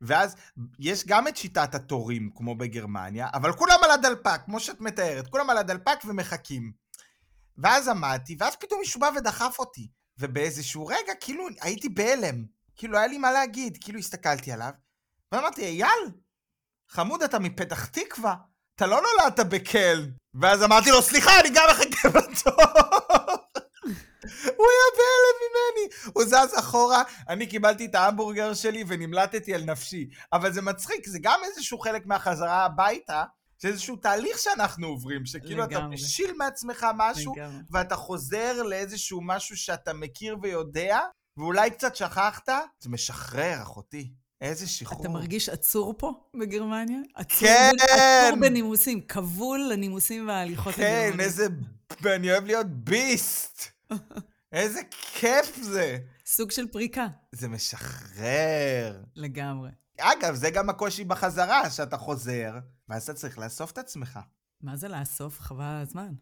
ואז 0.00 0.36
יש 0.78 1.06
גם 1.06 1.28
את 1.28 1.36
שיטת 1.36 1.74
התורים, 1.74 2.30
כמו 2.34 2.54
בגרמניה, 2.54 3.28
אבל 3.34 3.52
כולם 3.52 3.78
על 3.84 3.90
הדלפק, 3.90 4.40
כמו 4.44 4.60
שאת 4.60 4.80
מתארת, 4.80 5.28
כולם 5.28 5.50
על 5.50 5.58
הדלפק 5.58 5.98
ומחכים. 6.04 6.72
ואז 7.58 7.88
עמדתי, 7.88 8.36
ואז 8.38 8.56
פתאום 8.56 8.80
מישהו 8.80 9.00
בא 9.00 9.10
ודחף 9.16 9.56
אותי. 9.58 9.88
ובאיזשהו 10.18 10.86
רגע, 10.86 11.12
כאילו, 11.20 11.46
הייתי 11.60 11.88
בהלם. 11.88 12.44
כאילו, 12.76 12.98
היה 12.98 13.06
לי 13.06 13.18
מה 13.18 13.32
להגיד. 13.32 13.78
כאילו, 13.80 13.98
הסתכלתי 13.98 14.52
עליו, 14.52 14.70
ואמרתי, 15.32 15.64
אייל, 15.64 16.10
חמוד, 16.88 17.22
אתה 17.22 17.38
מפתח 17.38 17.86
תקווה, 17.86 18.34
אתה 18.76 18.86
לא 18.86 19.02
נולדת 19.02 19.40
בקל. 19.40 20.10
ואז 20.34 20.62
אמרתי 20.62 20.90
לו, 20.90 21.02
סליחה, 21.02 21.40
אני 21.40 21.48
גם 21.54 21.64
מחכה 21.70 22.08
בתור. 22.08 22.54
הוא 24.56 24.66
היה 24.70 24.86
בהלם 24.96 25.36
ממני. 25.40 26.12
הוא 26.12 26.24
זז 26.24 26.58
אחורה, 26.58 27.02
אני 27.28 27.46
קיבלתי 27.46 27.84
את 27.84 27.94
ההמבורגר 27.94 28.54
שלי 28.54 28.84
ונמלטתי 28.88 29.54
על 29.54 29.64
נפשי. 29.64 30.08
אבל 30.32 30.52
זה 30.52 30.62
מצחיק, 30.62 31.08
זה 31.08 31.18
גם 31.22 31.40
איזשהו 31.44 31.78
חלק 31.78 32.06
מהחזרה 32.06 32.64
הביתה, 32.64 33.24
זה 33.64 33.68
איזשהו 33.68 33.96
תהליך 33.96 34.38
שאנחנו 34.38 34.86
עוברים, 34.86 35.26
שכאילו 35.26 35.64
אתה 35.64 35.74
לגמרי. 35.74 35.94
משיל 35.94 36.32
מעצמך 36.38 36.86
משהו, 36.96 37.34
לגמרי. 37.36 37.58
ואתה 37.70 37.96
חוזר 37.96 38.62
לאיזשהו 38.62 39.20
משהו 39.22 39.56
שאתה 39.56 39.92
מכיר 39.92 40.36
ויודע, 40.42 40.98
ואולי 41.36 41.70
קצת 41.70 41.96
שכחת, 41.96 42.48
זה 42.80 42.90
משחרר, 42.90 43.62
אחותי. 43.62 44.12
איזה 44.40 44.66
שחרור. 44.66 45.00
אתה 45.00 45.08
מרגיש 45.08 45.48
עצור 45.48 45.94
פה 45.98 46.12
בגרמניה? 46.40 46.98
עצור 47.14 47.38
כן! 47.48 47.70
ב- 47.78 47.82
עצור 47.82 48.40
בנימוסים, 48.40 49.00
כבול 49.00 49.60
לנימוסים 49.72 50.28
וההליכות 50.28 50.74
כן, 50.74 50.82
הגרמניות. 50.82 51.20
איזה... 51.20 51.46
אני 52.06 52.30
אוהב 52.30 52.44
להיות 52.44 52.66
ביסט. 52.66 53.62
איזה 54.52 54.80
כיף 54.90 55.56
זה. 55.62 55.98
סוג 56.26 56.50
של 56.50 56.68
פריקה, 56.68 57.06
זה 57.32 57.48
משחרר. 57.48 59.02
לגמרי. 59.16 59.70
אגב, 60.00 60.34
זה 60.34 60.50
גם 60.50 60.70
הקושי 60.70 61.04
בחזרה, 61.04 61.70
שאתה 61.70 61.96
חוזר, 61.96 62.52
ואז 62.88 63.02
אתה 63.02 63.14
צריך 63.14 63.38
לאסוף 63.38 63.70
את 63.70 63.78
עצמך. 63.78 64.18
מה 64.60 64.76
זה 64.76 64.88
לאסוף? 64.88 65.40
חבל 65.40 65.64
על 65.64 65.82
הזמן. 65.82 66.14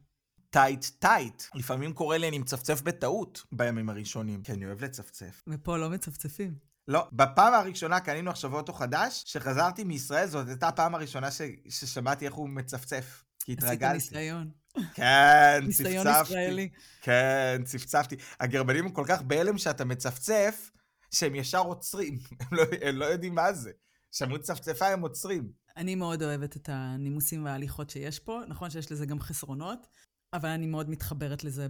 טייט 0.50 0.85
טייט. 0.99 1.42
לפעמים 1.54 1.92
קורה 1.92 2.19
לי, 2.19 2.28
אני 2.28 2.38
מצפצף 2.38 2.83
בטעות 2.83 3.42
בימים 3.52 3.88
הראשונים, 3.88 4.42
כי 4.42 4.52
אני 4.52 4.66
אוהב 4.66 4.85
לצפצף. 4.85 5.42
ופה 5.47 5.76
לא 5.76 5.90
מצפצפים. 5.90 6.54
לא, 6.88 7.09
בפעם 7.12 7.54
הראשונה 7.54 8.00
קנינו 8.00 8.31
עכשיו 8.31 8.54
אוטו 8.54 8.73
חדש, 8.73 9.23
כשחזרתי 9.25 9.85
מישראל, 9.85 10.26
זאת 10.26 10.49
הייתה 10.49 10.69
הפעם 10.69 10.95
הראשונה 10.95 11.31
ש... 11.31 11.40
ששמעתי 11.69 12.26
איך 12.26 12.35
הוא 12.35 12.49
מצפצף. 12.49 13.25
כי 13.45 13.52
עשית 13.52 13.62
התרגלתי. 13.62 13.95
ניסיון. 13.95 14.50
כן, 14.95 15.61
ניסיון 15.62 16.07
צפצפתי. 16.07 16.33
ישראלי. 16.33 16.69
כן, 17.00 17.62
צפצפתי. 17.64 18.16
הגרמנים 18.40 18.85
הם 18.85 18.90
כל 18.90 19.04
כך 19.09 19.23
בהלם 19.23 19.59
שאתה 19.59 19.85
מצפצף, 19.85 20.71
שהם 21.11 21.35
ישר 21.35 21.61
עוצרים. 21.61 22.19
הם 22.40 22.49
לא, 22.52 22.62
הם 22.83 22.97
לא 22.97 23.04
יודעים 23.04 23.35
מה 23.35 23.52
זה. 23.52 23.71
כשאמרו 24.12 24.38
צפצפה 24.38 24.87
הם 24.87 25.00
עוצרים. 25.00 25.52
אני 25.76 25.95
מאוד 25.95 26.23
אוהבת 26.23 26.57
את 26.57 26.69
הנימוסים 26.73 27.45
וההליכות 27.45 27.91
שיש 27.91 28.19
פה. 28.19 28.41
נכון 28.49 28.71
שיש 28.71 28.93
לזה 28.93 29.07
גם 29.07 29.21
חסרונות, 29.21 29.87
אבל 30.33 30.49
אני 30.49 30.67
מאוד 30.67 30.91
מתחברת 30.91 31.45
לזה 31.45 31.67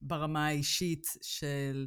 ברמה 0.00 0.46
האישית 0.46 1.06
של 1.22 1.86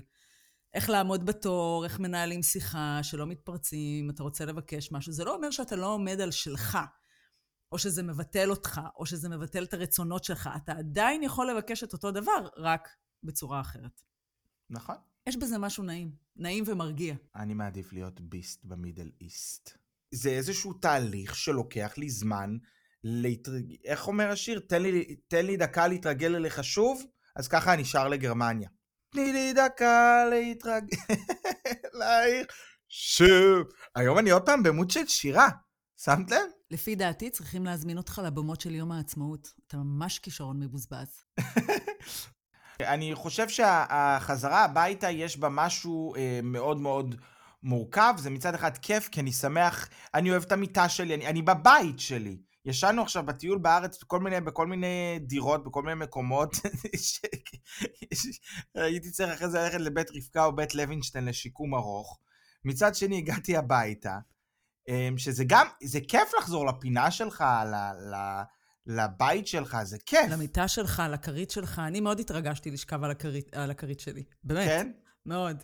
איך 0.73 0.89
לעמוד 0.89 1.25
בתור, 1.25 1.85
איך 1.85 2.00
מנהלים 2.00 2.43
שיחה, 2.43 3.00
שלא 3.03 3.27
מתפרצים, 3.27 4.09
אתה 4.09 4.23
רוצה 4.23 4.45
לבקש 4.45 4.91
משהו. 4.91 5.13
זה 5.13 5.23
לא 5.23 5.35
אומר 5.35 5.51
שאתה 5.51 5.75
לא 5.75 5.93
עומד 5.93 6.21
על 6.21 6.31
שלך, 6.31 6.77
או 7.71 7.77
שזה 7.77 8.03
מבטל 8.03 8.50
אותך, 8.50 8.81
או 8.95 9.05
שזה 9.05 9.29
מבטל 9.29 9.63
את 9.63 9.73
הרצונות 9.73 10.23
שלך. 10.23 10.50
אתה 10.55 10.71
עדיין 10.71 11.23
יכול 11.23 11.50
לבקש 11.51 11.83
את 11.83 11.93
אותו 11.93 12.11
דבר, 12.11 12.47
רק 12.57 12.89
בצורה 13.23 13.61
אחרת. 13.61 14.01
נכון. 14.69 14.95
יש 15.27 15.38
בזה 15.38 15.57
משהו 15.57 15.83
נעים, 15.83 16.15
נעים 16.35 16.63
ומרגיע. 16.67 17.15
אני 17.35 17.53
מעדיף 17.53 17.93
להיות 17.93 18.21
ביסט 18.21 18.65
במידל 18.65 19.11
איסט. 19.21 19.80
זה 20.12 20.30
איזשהו 20.30 20.74
תהליך 20.74 21.36
שלוקח 21.36 21.94
לי 21.98 22.10
זמן 22.10 22.58
להתרג... 23.03 23.75
איך 23.86 24.08
אומר 24.08 24.32
השיר? 24.32 24.60
תן 24.60 24.82
לי, 24.82 25.15
תן 25.27 25.46
לי 25.46 25.58
דקה 25.58 25.88
להתרגל 25.88 26.36
אליך 26.36 26.63
שוב, 26.63 27.03
אז 27.36 27.48
ככה 27.48 27.74
אני 27.74 27.86
שר 27.86 28.08
לגרמניה. 28.08 28.70
תני 29.10 29.34
לי 29.34 29.53
דקה 29.53 30.25
להתרגל 30.30 30.98
אלייך 31.96 32.48
שוב. 32.89 33.68
היום 33.96 34.20
אני 34.20 34.30
עוד 34.30 34.46
פעם 34.46 34.63
במוד 34.63 34.91
של 34.91 35.08
שירה. 35.08 35.50
שמת 36.03 36.32
לב? 36.32 36.38
לפי 36.72 36.96
דעתי, 36.96 37.30
צריכים 37.30 37.65
להזמין 37.65 37.98
אותך 37.98 38.22
לבמות 38.25 38.62
של 38.62 38.75
יום 38.75 38.91
העצמאות. 38.91 39.48
אתה 39.68 39.77
ממש 39.77 40.20
כישרון 40.20 40.60
מבוזבז. 40.60 41.24
אני 42.82 43.15
חושב 43.15 43.50
שהחזרה 43.50 44.63
הביתה 44.63 45.10
יש 45.10 45.38
בה 45.38 45.50
משהו 45.50 46.15
אה, 46.15 46.39
מאוד 46.43 46.78
מאוד 46.78 47.15
מורכב. 47.63 48.13
זה 48.17 48.30
מצד 48.30 48.56
אחד 48.56 48.78
כיף, 48.78 49.08
כי 49.08 49.19
אני 49.19 49.32
שמח, 49.32 49.89
אני 50.13 50.32
אוהב 50.32 50.43
את 50.43 50.52
המיטה 50.52 50.89
שלי, 50.89 51.15
אני, 51.15 51.28
אני 51.28 51.41
בבית 51.41 52.00
שלי. 52.00 52.38
ישנו 52.65 53.02
עכשיו 53.02 53.26
בטיול 53.26 53.58
בארץ 53.58 54.04
בכל 54.04 54.19
מיני, 54.19 54.41
בכל 54.41 54.67
מיני 54.67 55.19
דירות, 55.21 55.63
בכל 55.63 55.84
מיני 55.84 55.95
מקומות. 55.95 56.56
ש... 56.95 57.19
הייתי 58.76 59.12
צריך 59.12 59.32
אחרי 59.32 59.50
זה 59.50 59.60
ללכת 59.60 59.80
לבית 59.80 60.08
רבקה 60.12 60.45
או 60.45 60.56
בית 60.56 60.76
לוינשטיין 60.76 61.26
לשיקום 61.26 61.76
ארוך. 61.76 62.19
מצד 62.65 62.95
שני, 62.95 63.17
הגעתי 63.17 63.58
הביתה, 63.58 64.17
אה, 64.89 65.10
שזה 65.17 65.43
גם, 65.47 65.67
זה 65.84 66.00
כיף 66.08 66.32
לחזור 66.39 66.65
לפינה 66.67 67.12
שלך, 67.12 67.43
ל, 67.65 67.76
ל, 68.13 68.41
לבית 68.88 69.47
שלך, 69.47 69.78
זה 69.84 69.97
כיף. 70.06 70.30
למיטה 70.32 70.67
שלך, 70.67 71.04
לכרית 71.10 71.52
שלך. 71.52 71.80
אני 71.80 72.00
מאוד 72.00 72.19
התרגשתי 72.19 72.71
לשכב 72.71 73.04
על 73.04 73.12
הכרית, 73.12 73.54
על 73.54 73.71
הכרית 73.71 74.00
שלי. 74.00 74.24
באמת. 74.43 74.67
כן? 74.67 74.91
מאוד. 75.26 75.63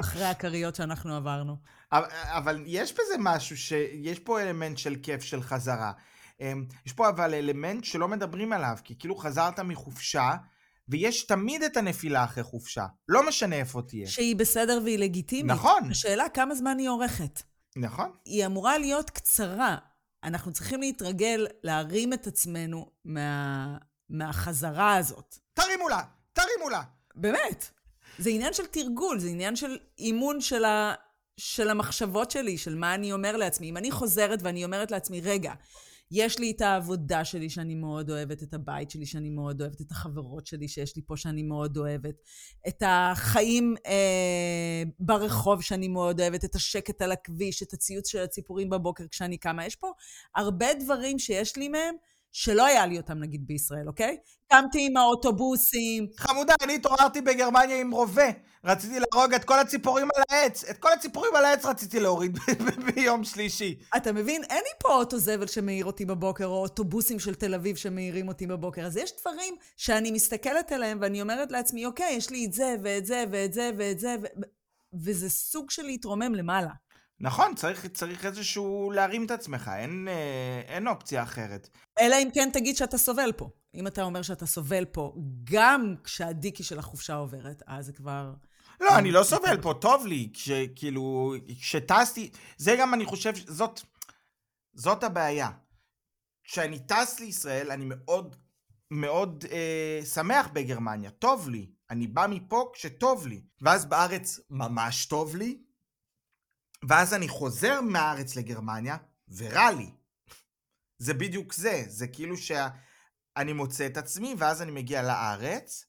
אחרי 0.00 0.24
הכריות 0.24 0.74
שאנחנו 0.74 1.16
עברנו. 1.16 1.56
אבל, 1.92 2.06
אבל 2.10 2.62
יש 2.66 2.92
בזה 2.92 3.14
משהו, 3.18 3.56
שיש 3.56 4.18
פה 4.18 4.42
אלמנט 4.42 4.78
של 4.78 4.96
כיף 5.02 5.22
של 5.22 5.42
חזרה. 5.42 5.92
אמ, 6.40 6.66
יש 6.86 6.92
פה 6.92 7.08
אבל 7.08 7.34
אלמנט 7.34 7.84
שלא 7.84 8.08
מדברים 8.08 8.52
עליו, 8.52 8.76
כי 8.84 8.98
כאילו 8.98 9.16
חזרת 9.16 9.60
מחופשה, 9.60 10.30
ויש 10.88 11.26
תמיד 11.26 11.62
את 11.62 11.76
הנפילה 11.76 12.24
אחרי 12.24 12.42
חופשה. 12.42 12.86
לא 13.08 13.28
משנה 13.28 13.56
איפה 13.56 13.82
תהיה. 13.82 14.06
שהיא 14.06 14.36
בסדר 14.36 14.80
והיא 14.84 14.98
לגיטימית. 14.98 15.52
נכון. 15.52 15.90
השאלה 15.90 16.28
כמה 16.28 16.54
זמן 16.54 16.78
היא 16.78 16.88
אורכת. 16.88 17.42
נכון? 17.76 18.10
היא 18.24 18.46
אמורה 18.46 18.78
להיות 18.78 19.10
קצרה. 19.10 19.76
אנחנו 20.24 20.52
צריכים 20.52 20.80
להתרגל 20.80 21.46
להרים 21.62 22.12
את 22.12 22.26
עצמנו 22.26 22.90
מה... 23.04 23.76
מהחזרה 24.10 24.96
הזאת. 24.96 25.38
תרימו 25.54 25.88
לה! 25.88 26.02
תרימו 26.32 26.70
לה! 26.70 26.82
באמת. 27.14 27.70
זה 28.18 28.30
עניין 28.30 28.52
של 28.52 28.66
תרגול, 28.66 29.18
זה 29.18 29.28
עניין 29.28 29.56
של 29.56 29.78
אימון 29.98 30.40
של, 30.40 30.64
ה... 30.64 30.94
של 31.36 31.70
המחשבות 31.70 32.30
שלי, 32.30 32.58
של 32.58 32.74
מה 32.74 32.94
אני 32.94 33.12
אומר 33.12 33.36
לעצמי. 33.36 33.70
אם 33.70 33.76
אני 33.76 33.90
חוזרת 33.90 34.42
ואני 34.42 34.64
אומרת 34.64 34.90
לעצמי, 34.90 35.20
רגע, 35.20 35.52
יש 36.10 36.38
לי 36.38 36.50
את 36.50 36.60
העבודה 36.60 37.24
שלי 37.24 37.50
שאני 37.50 37.74
מאוד 37.74 38.10
אוהבת, 38.10 38.42
את 38.42 38.54
הבית 38.54 38.90
שלי 38.90 39.06
שאני 39.06 39.30
מאוד 39.30 39.60
אוהבת, 39.60 39.80
את 39.80 39.90
החברות 39.90 40.46
שלי 40.46 40.68
שיש 40.68 40.96
לי 40.96 41.02
פה 41.06 41.16
שאני 41.16 41.42
מאוד 41.42 41.76
אוהבת, 41.76 42.14
את 42.68 42.82
החיים 42.86 43.74
אה, 43.86 44.82
ברחוב 44.98 45.62
שאני 45.62 45.88
מאוד 45.88 46.20
אוהבת, 46.20 46.44
את 46.44 46.54
השקט 46.54 47.02
על 47.02 47.12
הכביש, 47.12 47.62
את 47.62 47.72
הציוץ 47.72 48.08
של 48.08 48.18
הציפורים 48.18 48.70
בבוקר 48.70 49.04
כשאני 49.10 49.38
קמה. 49.38 49.66
יש 49.66 49.76
פה 49.76 49.92
הרבה 50.36 50.66
דברים 50.74 51.18
שיש 51.18 51.56
לי 51.56 51.68
מהם, 51.68 51.94
שלא 52.36 52.66
היה 52.66 52.86
לי 52.86 52.96
אותם 52.96 53.18
נגיד 53.18 53.46
בישראל, 53.46 53.88
אוקיי? 53.88 54.16
קמתי 54.50 54.86
עם 54.86 54.96
האוטובוסים, 54.96 56.06
חמודה, 56.16 56.54
אני 56.62 56.74
התעוררתי 56.74 57.20
בגרמניה 57.20 57.80
עם 57.80 57.90
רובה. 57.90 58.30
רציתי 58.64 58.94
להרוג 59.00 59.34
את 59.34 59.44
כל 59.44 59.58
הציפורים 59.58 60.08
על 60.16 60.22
העץ. 60.30 60.64
את 60.64 60.78
כל 60.78 60.92
הציפורים 60.92 61.36
על 61.36 61.44
העץ 61.44 61.64
רציתי 61.64 62.00
להוריד 62.00 62.38
ביום 62.94 63.24
שלישי. 63.24 63.78
אתה 63.96 64.12
מבין? 64.12 64.44
אין 64.44 64.58
לי 64.64 64.70
פה 64.78 64.88
אוטו 64.88 65.18
זבל 65.18 65.46
שמעיר 65.46 65.84
אותי 65.84 66.04
בבוקר, 66.04 66.46
או 66.46 66.62
אוטובוסים 66.62 67.18
של 67.18 67.34
תל 67.34 67.54
אביב 67.54 67.76
שמעירים 67.76 68.28
אותי 68.28 68.46
בבוקר. 68.46 68.86
אז 68.86 68.96
יש 68.96 69.12
דברים 69.20 69.54
שאני 69.76 70.10
מסתכלת 70.10 70.72
עליהם 70.72 70.98
ואני 71.00 71.22
אומרת 71.22 71.52
לעצמי, 71.52 71.86
אוקיי, 71.86 72.12
יש 72.12 72.30
לי 72.30 72.46
את 72.46 72.52
זה 72.52 72.76
ואת 72.82 73.06
זה 73.06 73.24
ואת 73.30 73.52
זה 73.52 73.70
ואת 73.78 73.98
זה, 73.98 74.16
ו... 74.22 74.26
וזה 75.04 75.30
סוג 75.30 75.70
של 75.70 75.82
להתרומם 75.82 76.34
למעלה. 76.34 76.70
נכון, 77.20 77.54
צריך, 77.54 77.86
צריך 77.86 78.24
איזשהו 78.24 78.90
להרים 78.90 79.26
את 79.26 79.30
עצמך, 79.30 79.70
אין, 79.76 80.08
אה, 80.08 80.62
אין 80.66 80.88
אופציה 80.88 81.22
אחרת. 81.22 81.68
אלא 82.00 82.16
אם 82.22 82.28
כן 82.34 82.50
תגיד 82.52 82.76
שאתה 82.76 82.98
סובל 82.98 83.32
פה. 83.36 83.50
אם 83.74 83.86
אתה 83.86 84.02
אומר 84.02 84.22
שאתה 84.22 84.46
סובל 84.46 84.84
פה, 84.84 85.14
גם 85.44 85.94
כשהדיקי 86.04 86.62
של 86.62 86.78
החופשה 86.78 87.14
עוברת, 87.14 87.62
אז 87.66 87.86
זה 87.86 87.92
כבר... 87.92 88.32
לא, 88.80 88.98
אני 88.98 89.10
לא 89.10 89.22
סובל 89.22 89.62
פה, 89.62 89.74
טוב 89.80 90.06
לי, 90.06 90.30
כשכאילו, 90.32 91.34
כשטסתי, 91.60 92.30
זה 92.56 92.76
גם 92.78 92.94
אני 92.94 93.04
חושב, 93.04 93.32
זאת, 93.46 93.80
זאת 94.74 95.04
הבעיה. 95.04 95.50
כשאני 96.44 96.78
טס 96.78 97.20
לישראל, 97.20 97.70
אני 97.70 97.84
מאוד, 97.88 98.36
מאוד 98.90 99.44
אה, 99.52 100.00
שמח 100.04 100.48
בגרמניה, 100.52 101.10
טוב 101.10 101.48
לי. 101.48 101.70
אני 101.90 102.06
בא 102.06 102.26
מפה 102.30 102.70
כשטוב 102.74 103.26
לי. 103.26 103.42
ואז 103.60 103.86
בארץ 103.86 104.40
ממש 104.50 105.06
טוב 105.06 105.36
לי, 105.36 105.63
ואז 106.88 107.14
אני 107.14 107.28
חוזר 107.28 107.80
מהארץ 107.80 108.36
לגרמניה, 108.36 108.96
ורע 109.36 109.70
לי. 109.70 109.90
זה 110.98 111.14
בדיוק 111.14 111.52
זה, 111.52 111.84
זה 111.88 112.08
כאילו 112.08 112.36
שאני 112.36 113.52
מוצא 113.52 113.86
את 113.86 113.96
עצמי, 113.96 114.34
ואז 114.38 114.62
אני 114.62 114.72
מגיע 114.72 115.02
לארץ, 115.02 115.86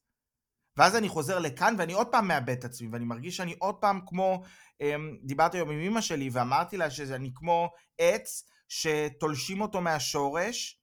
ואז 0.78 0.96
אני 0.96 1.10
חוזר 1.10 1.40
לכאן, 1.40 1.76
ואני 1.78 1.94
עוד 1.94 2.08
פעם 2.12 2.28
מאבד 2.28 2.50
את 2.50 2.66
עצמי, 2.66 2.88
ואני 2.92 3.06
מרגיש 3.06 3.38
שאני 3.38 3.56
עוד 3.60 3.76
פעם 3.76 4.02
כמו, 4.08 4.44
אמ, 4.82 5.18
דיברתי 5.24 5.58
היום 5.58 5.70
עם 5.70 5.80
אמא 5.80 6.02
שלי, 6.02 6.30
ואמרתי 6.34 6.78
לה 6.78 6.92
שאני 6.92 7.32
כמו 7.36 7.70
עץ 7.98 8.44
שתולשים 8.70 9.62
אותו 9.62 9.82
מהשורש, 9.82 10.82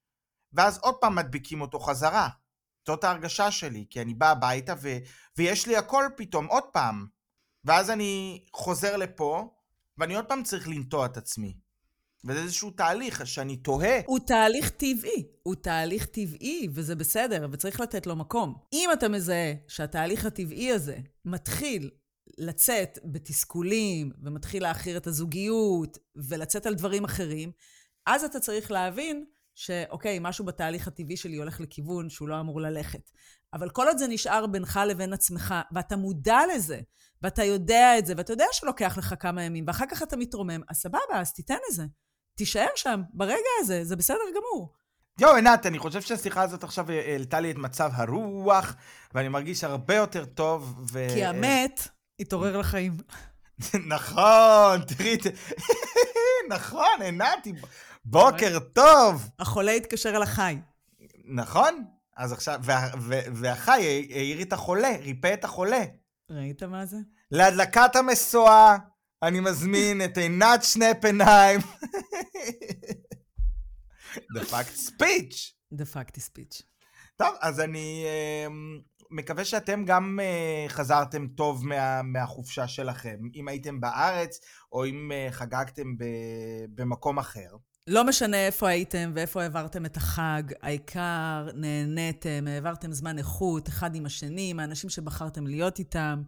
ואז 0.52 0.78
עוד 0.78 0.94
פעם 1.00 1.14
מדביקים 1.14 1.60
אותו 1.60 1.80
חזרה. 1.80 2.28
זאת 2.86 3.04
ההרגשה 3.04 3.50
שלי, 3.50 3.86
כי 3.90 4.02
אני 4.02 4.14
בא 4.14 4.30
הביתה 4.30 4.74
ו... 4.82 4.88
ויש 5.38 5.66
לי 5.66 5.76
הכל 5.76 6.04
פתאום, 6.16 6.46
עוד 6.46 6.64
פעם. 6.72 7.06
ואז 7.64 7.90
אני 7.90 8.44
חוזר 8.54 8.96
לפה, 8.96 9.54
ואני 10.02 10.14
עוד 10.14 10.24
פעם 10.24 10.42
צריך 10.42 10.68
לנטוע 10.68 11.06
את 11.06 11.16
עצמי. 11.16 11.54
וזה 12.24 12.42
איזשהו 12.42 12.70
תהליך 12.70 13.26
שאני 13.26 13.56
תוהה. 13.56 14.00
הוא 14.06 14.18
תהליך 14.18 14.70
טבעי, 14.70 15.26
הוא 15.42 15.54
תהליך 15.54 16.06
טבעי, 16.06 16.68
וזה 16.72 16.94
בסדר, 16.94 17.48
וצריך 17.52 17.80
לתת 17.80 18.06
לו 18.06 18.16
מקום. 18.16 18.54
אם 18.72 18.88
אתה 18.92 19.08
מזהה 19.08 19.54
שהתהליך 19.68 20.26
הטבעי 20.26 20.72
הזה 20.72 20.96
מתחיל 21.24 21.90
לצאת 22.38 22.98
בתסכולים, 23.04 24.10
ומתחיל 24.22 24.62
להעכיר 24.62 24.96
את 24.96 25.06
הזוגיות, 25.06 25.98
ולצאת 26.16 26.66
על 26.66 26.74
דברים 26.74 27.04
אחרים, 27.04 27.52
אז 28.06 28.24
אתה 28.24 28.40
צריך 28.40 28.70
להבין 28.70 29.24
שאוקיי, 29.54 30.18
משהו 30.20 30.44
בתהליך 30.44 30.88
הטבעי 30.88 31.16
שלי 31.16 31.36
הולך 31.36 31.60
לכיוון 31.60 32.10
שהוא 32.10 32.28
לא 32.28 32.40
אמור 32.40 32.60
ללכת. 32.60 33.10
אבל 33.52 33.70
כל 33.70 33.88
עוד 33.88 33.98
זה 33.98 34.06
נשאר 34.08 34.46
בינך 34.46 34.80
לבין 34.88 35.12
עצמך, 35.12 35.54
ואתה 35.72 35.96
מודע 35.96 36.38
לזה, 36.54 36.80
ואתה 37.22 37.44
יודע 37.44 37.98
את 37.98 38.06
זה, 38.06 38.14
ואתה 38.16 38.32
יודע 38.32 38.44
שלוקח 38.52 38.98
לך 38.98 39.14
כמה 39.20 39.42
ימים, 39.42 39.64
ואחר 39.66 39.84
כך 39.90 40.02
אתה 40.02 40.16
מתרומם, 40.16 40.60
אז 40.68 40.76
סבבה, 40.76 41.14
אז 41.14 41.32
תיתן 41.32 41.56
לזה. 41.70 41.84
תישאר 42.34 42.66
שם, 42.76 43.02
ברגע 43.12 43.48
הזה, 43.60 43.84
זה 43.84 43.96
בסדר 43.96 44.24
גמור. 44.36 44.72
יואו, 45.20 45.34
עינת, 45.34 45.66
אני 45.66 45.78
חושב 45.78 46.00
שהשיחה 46.00 46.42
הזאת 46.42 46.64
עכשיו 46.64 46.90
העלתה 46.90 47.40
לי 47.40 47.50
את 47.50 47.56
מצב 47.56 47.90
הרוח, 47.94 48.74
ואני 49.14 49.28
מרגיש 49.28 49.64
הרבה 49.64 49.94
יותר 49.94 50.24
טוב. 50.24 50.84
ו... 50.92 51.06
כי 51.14 51.24
המת 51.24 51.88
התעורר 52.20 52.56
לחיים. 52.56 52.96
נכון, 53.94 54.80
תראי, 54.80 55.16
נכון, 56.54 57.02
עינת, 57.02 57.46
בוקר 58.04 58.58
טוב. 58.58 59.28
החולה 59.38 59.72
התקשר 59.72 60.16
אל 60.16 60.22
החי. 60.22 60.56
נכון, 61.24 61.84
אז 62.16 62.32
עכשיו, 62.32 62.60
וה, 62.62 62.88
וה, 63.00 63.20
והחי 63.34 64.06
העיר 64.10 64.42
את 64.42 64.52
החולה, 64.52 64.90
ריפא 65.02 65.34
את 65.34 65.44
החולה. 65.44 65.84
ראית 66.30 66.62
מה 66.62 66.86
זה? 66.86 66.96
להדלקת 67.30 67.96
המשואה, 67.96 68.76
אני 69.22 69.40
מזמין 69.40 70.04
את 70.04 70.18
עינת 70.18 70.62
שנפ 70.62 71.04
עיניים. 71.04 71.60
דפקת 74.34 74.74
ספיץ'. 74.74 75.54
דפקתי 75.72 76.20
ספיץ'. 76.20 76.62
טוב, 77.16 77.34
אז 77.40 77.60
אני 77.60 78.04
uh, 78.06 78.52
מקווה 79.10 79.44
שאתם 79.44 79.84
גם 79.84 80.18
uh, 80.22 80.68
חזרתם 80.68 81.26
טוב 81.26 81.66
מה, 81.66 82.02
מהחופשה 82.02 82.68
שלכם, 82.68 83.18
אם 83.34 83.48
הייתם 83.48 83.80
בארץ 83.80 84.40
או 84.72 84.84
אם 84.84 85.12
uh, 85.12 85.32
חגגתם 85.32 85.96
ב, 85.98 86.04
במקום 86.74 87.18
אחר. 87.18 87.56
לא 87.86 88.04
משנה 88.04 88.46
איפה 88.46 88.68
הייתם 88.68 89.12
ואיפה 89.14 89.42
העברתם 89.42 89.86
את 89.86 89.96
החג, 89.96 90.42
העיקר 90.62 91.48
נהניתם, 91.54 92.44
העברתם 92.48 92.92
זמן 92.92 93.18
איכות 93.18 93.68
אחד 93.68 93.94
עם 93.94 94.06
השני, 94.06 94.50
עם 94.50 94.60
האנשים 94.60 94.90
שבחרתם 94.90 95.46
להיות 95.46 95.78
איתם, 95.78 96.22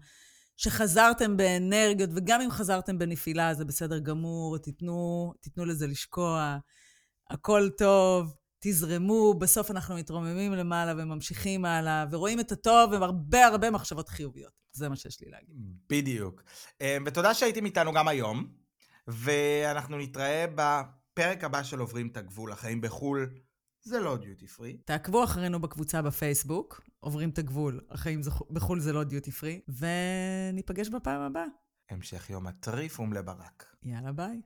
שחזרתם 0.56 1.36
באנרגיות, 1.36 2.10
וגם 2.14 2.40
אם 2.40 2.50
חזרתם 2.50 2.98
בנפילה 2.98 3.54
זה 3.54 3.64
בסדר 3.64 3.98
גמור, 3.98 4.58
תיתנו, 4.58 5.32
תיתנו 5.40 5.64
לזה 5.64 5.86
לשקוע, 5.86 6.58
הכל 7.30 7.68
טוב, 7.78 8.34
תזרמו, 8.60 9.34
בסוף 9.34 9.70
אנחנו 9.70 9.94
מתרוממים 9.94 10.52
למעלה 10.52 10.92
וממשיכים 10.96 11.64
הלאה, 11.64 12.04
ורואים 12.10 12.40
את 12.40 12.52
הטוב 12.52 12.92
עם 12.92 13.02
הרבה 13.02 13.46
הרבה 13.46 13.70
מחשבות 13.70 14.08
חיוביות. 14.08 14.52
זה 14.72 14.88
מה 14.88 14.96
שיש 14.96 15.20
לי 15.20 15.30
להגיד. 15.30 15.56
בדיוק. 15.90 16.42
אה, 16.80 16.96
ותודה 17.06 17.34
שהייתם 17.34 17.64
איתנו 17.64 17.92
גם 17.92 18.08
היום, 18.08 18.48
ואנחנו 19.08 19.98
נתראה 19.98 20.44
ב... 20.54 20.80
פרק 21.14 21.44
הבא 21.44 21.62
של 21.62 21.78
עוברים 21.78 22.08
את 22.08 22.16
הגבול, 22.16 22.52
החיים 22.52 22.80
בחו"ל, 22.80 23.30
זה 23.82 24.00
לא 24.00 24.16
דיוטי 24.16 24.46
פרי. 24.46 24.76
תעקבו 24.84 25.24
אחרינו 25.24 25.60
בקבוצה 25.60 26.02
בפייסבוק, 26.02 26.80
עוברים 27.00 27.30
את 27.30 27.38
הגבול, 27.38 27.80
החיים 27.90 28.20
בחו"ל 28.50 28.80
זה 28.80 28.92
לא 28.92 29.04
דיוטי 29.04 29.30
פרי, 29.30 29.60
וניפגש 29.68 30.88
בפעם 30.88 31.20
הבאה. 31.20 31.44
המשך 31.90 32.30
יום 32.30 32.46
הטריף 32.46 33.00
ומלא 33.00 33.22
ברק. 33.22 33.76
יאללה 33.82 34.12
ביי. 34.12 34.40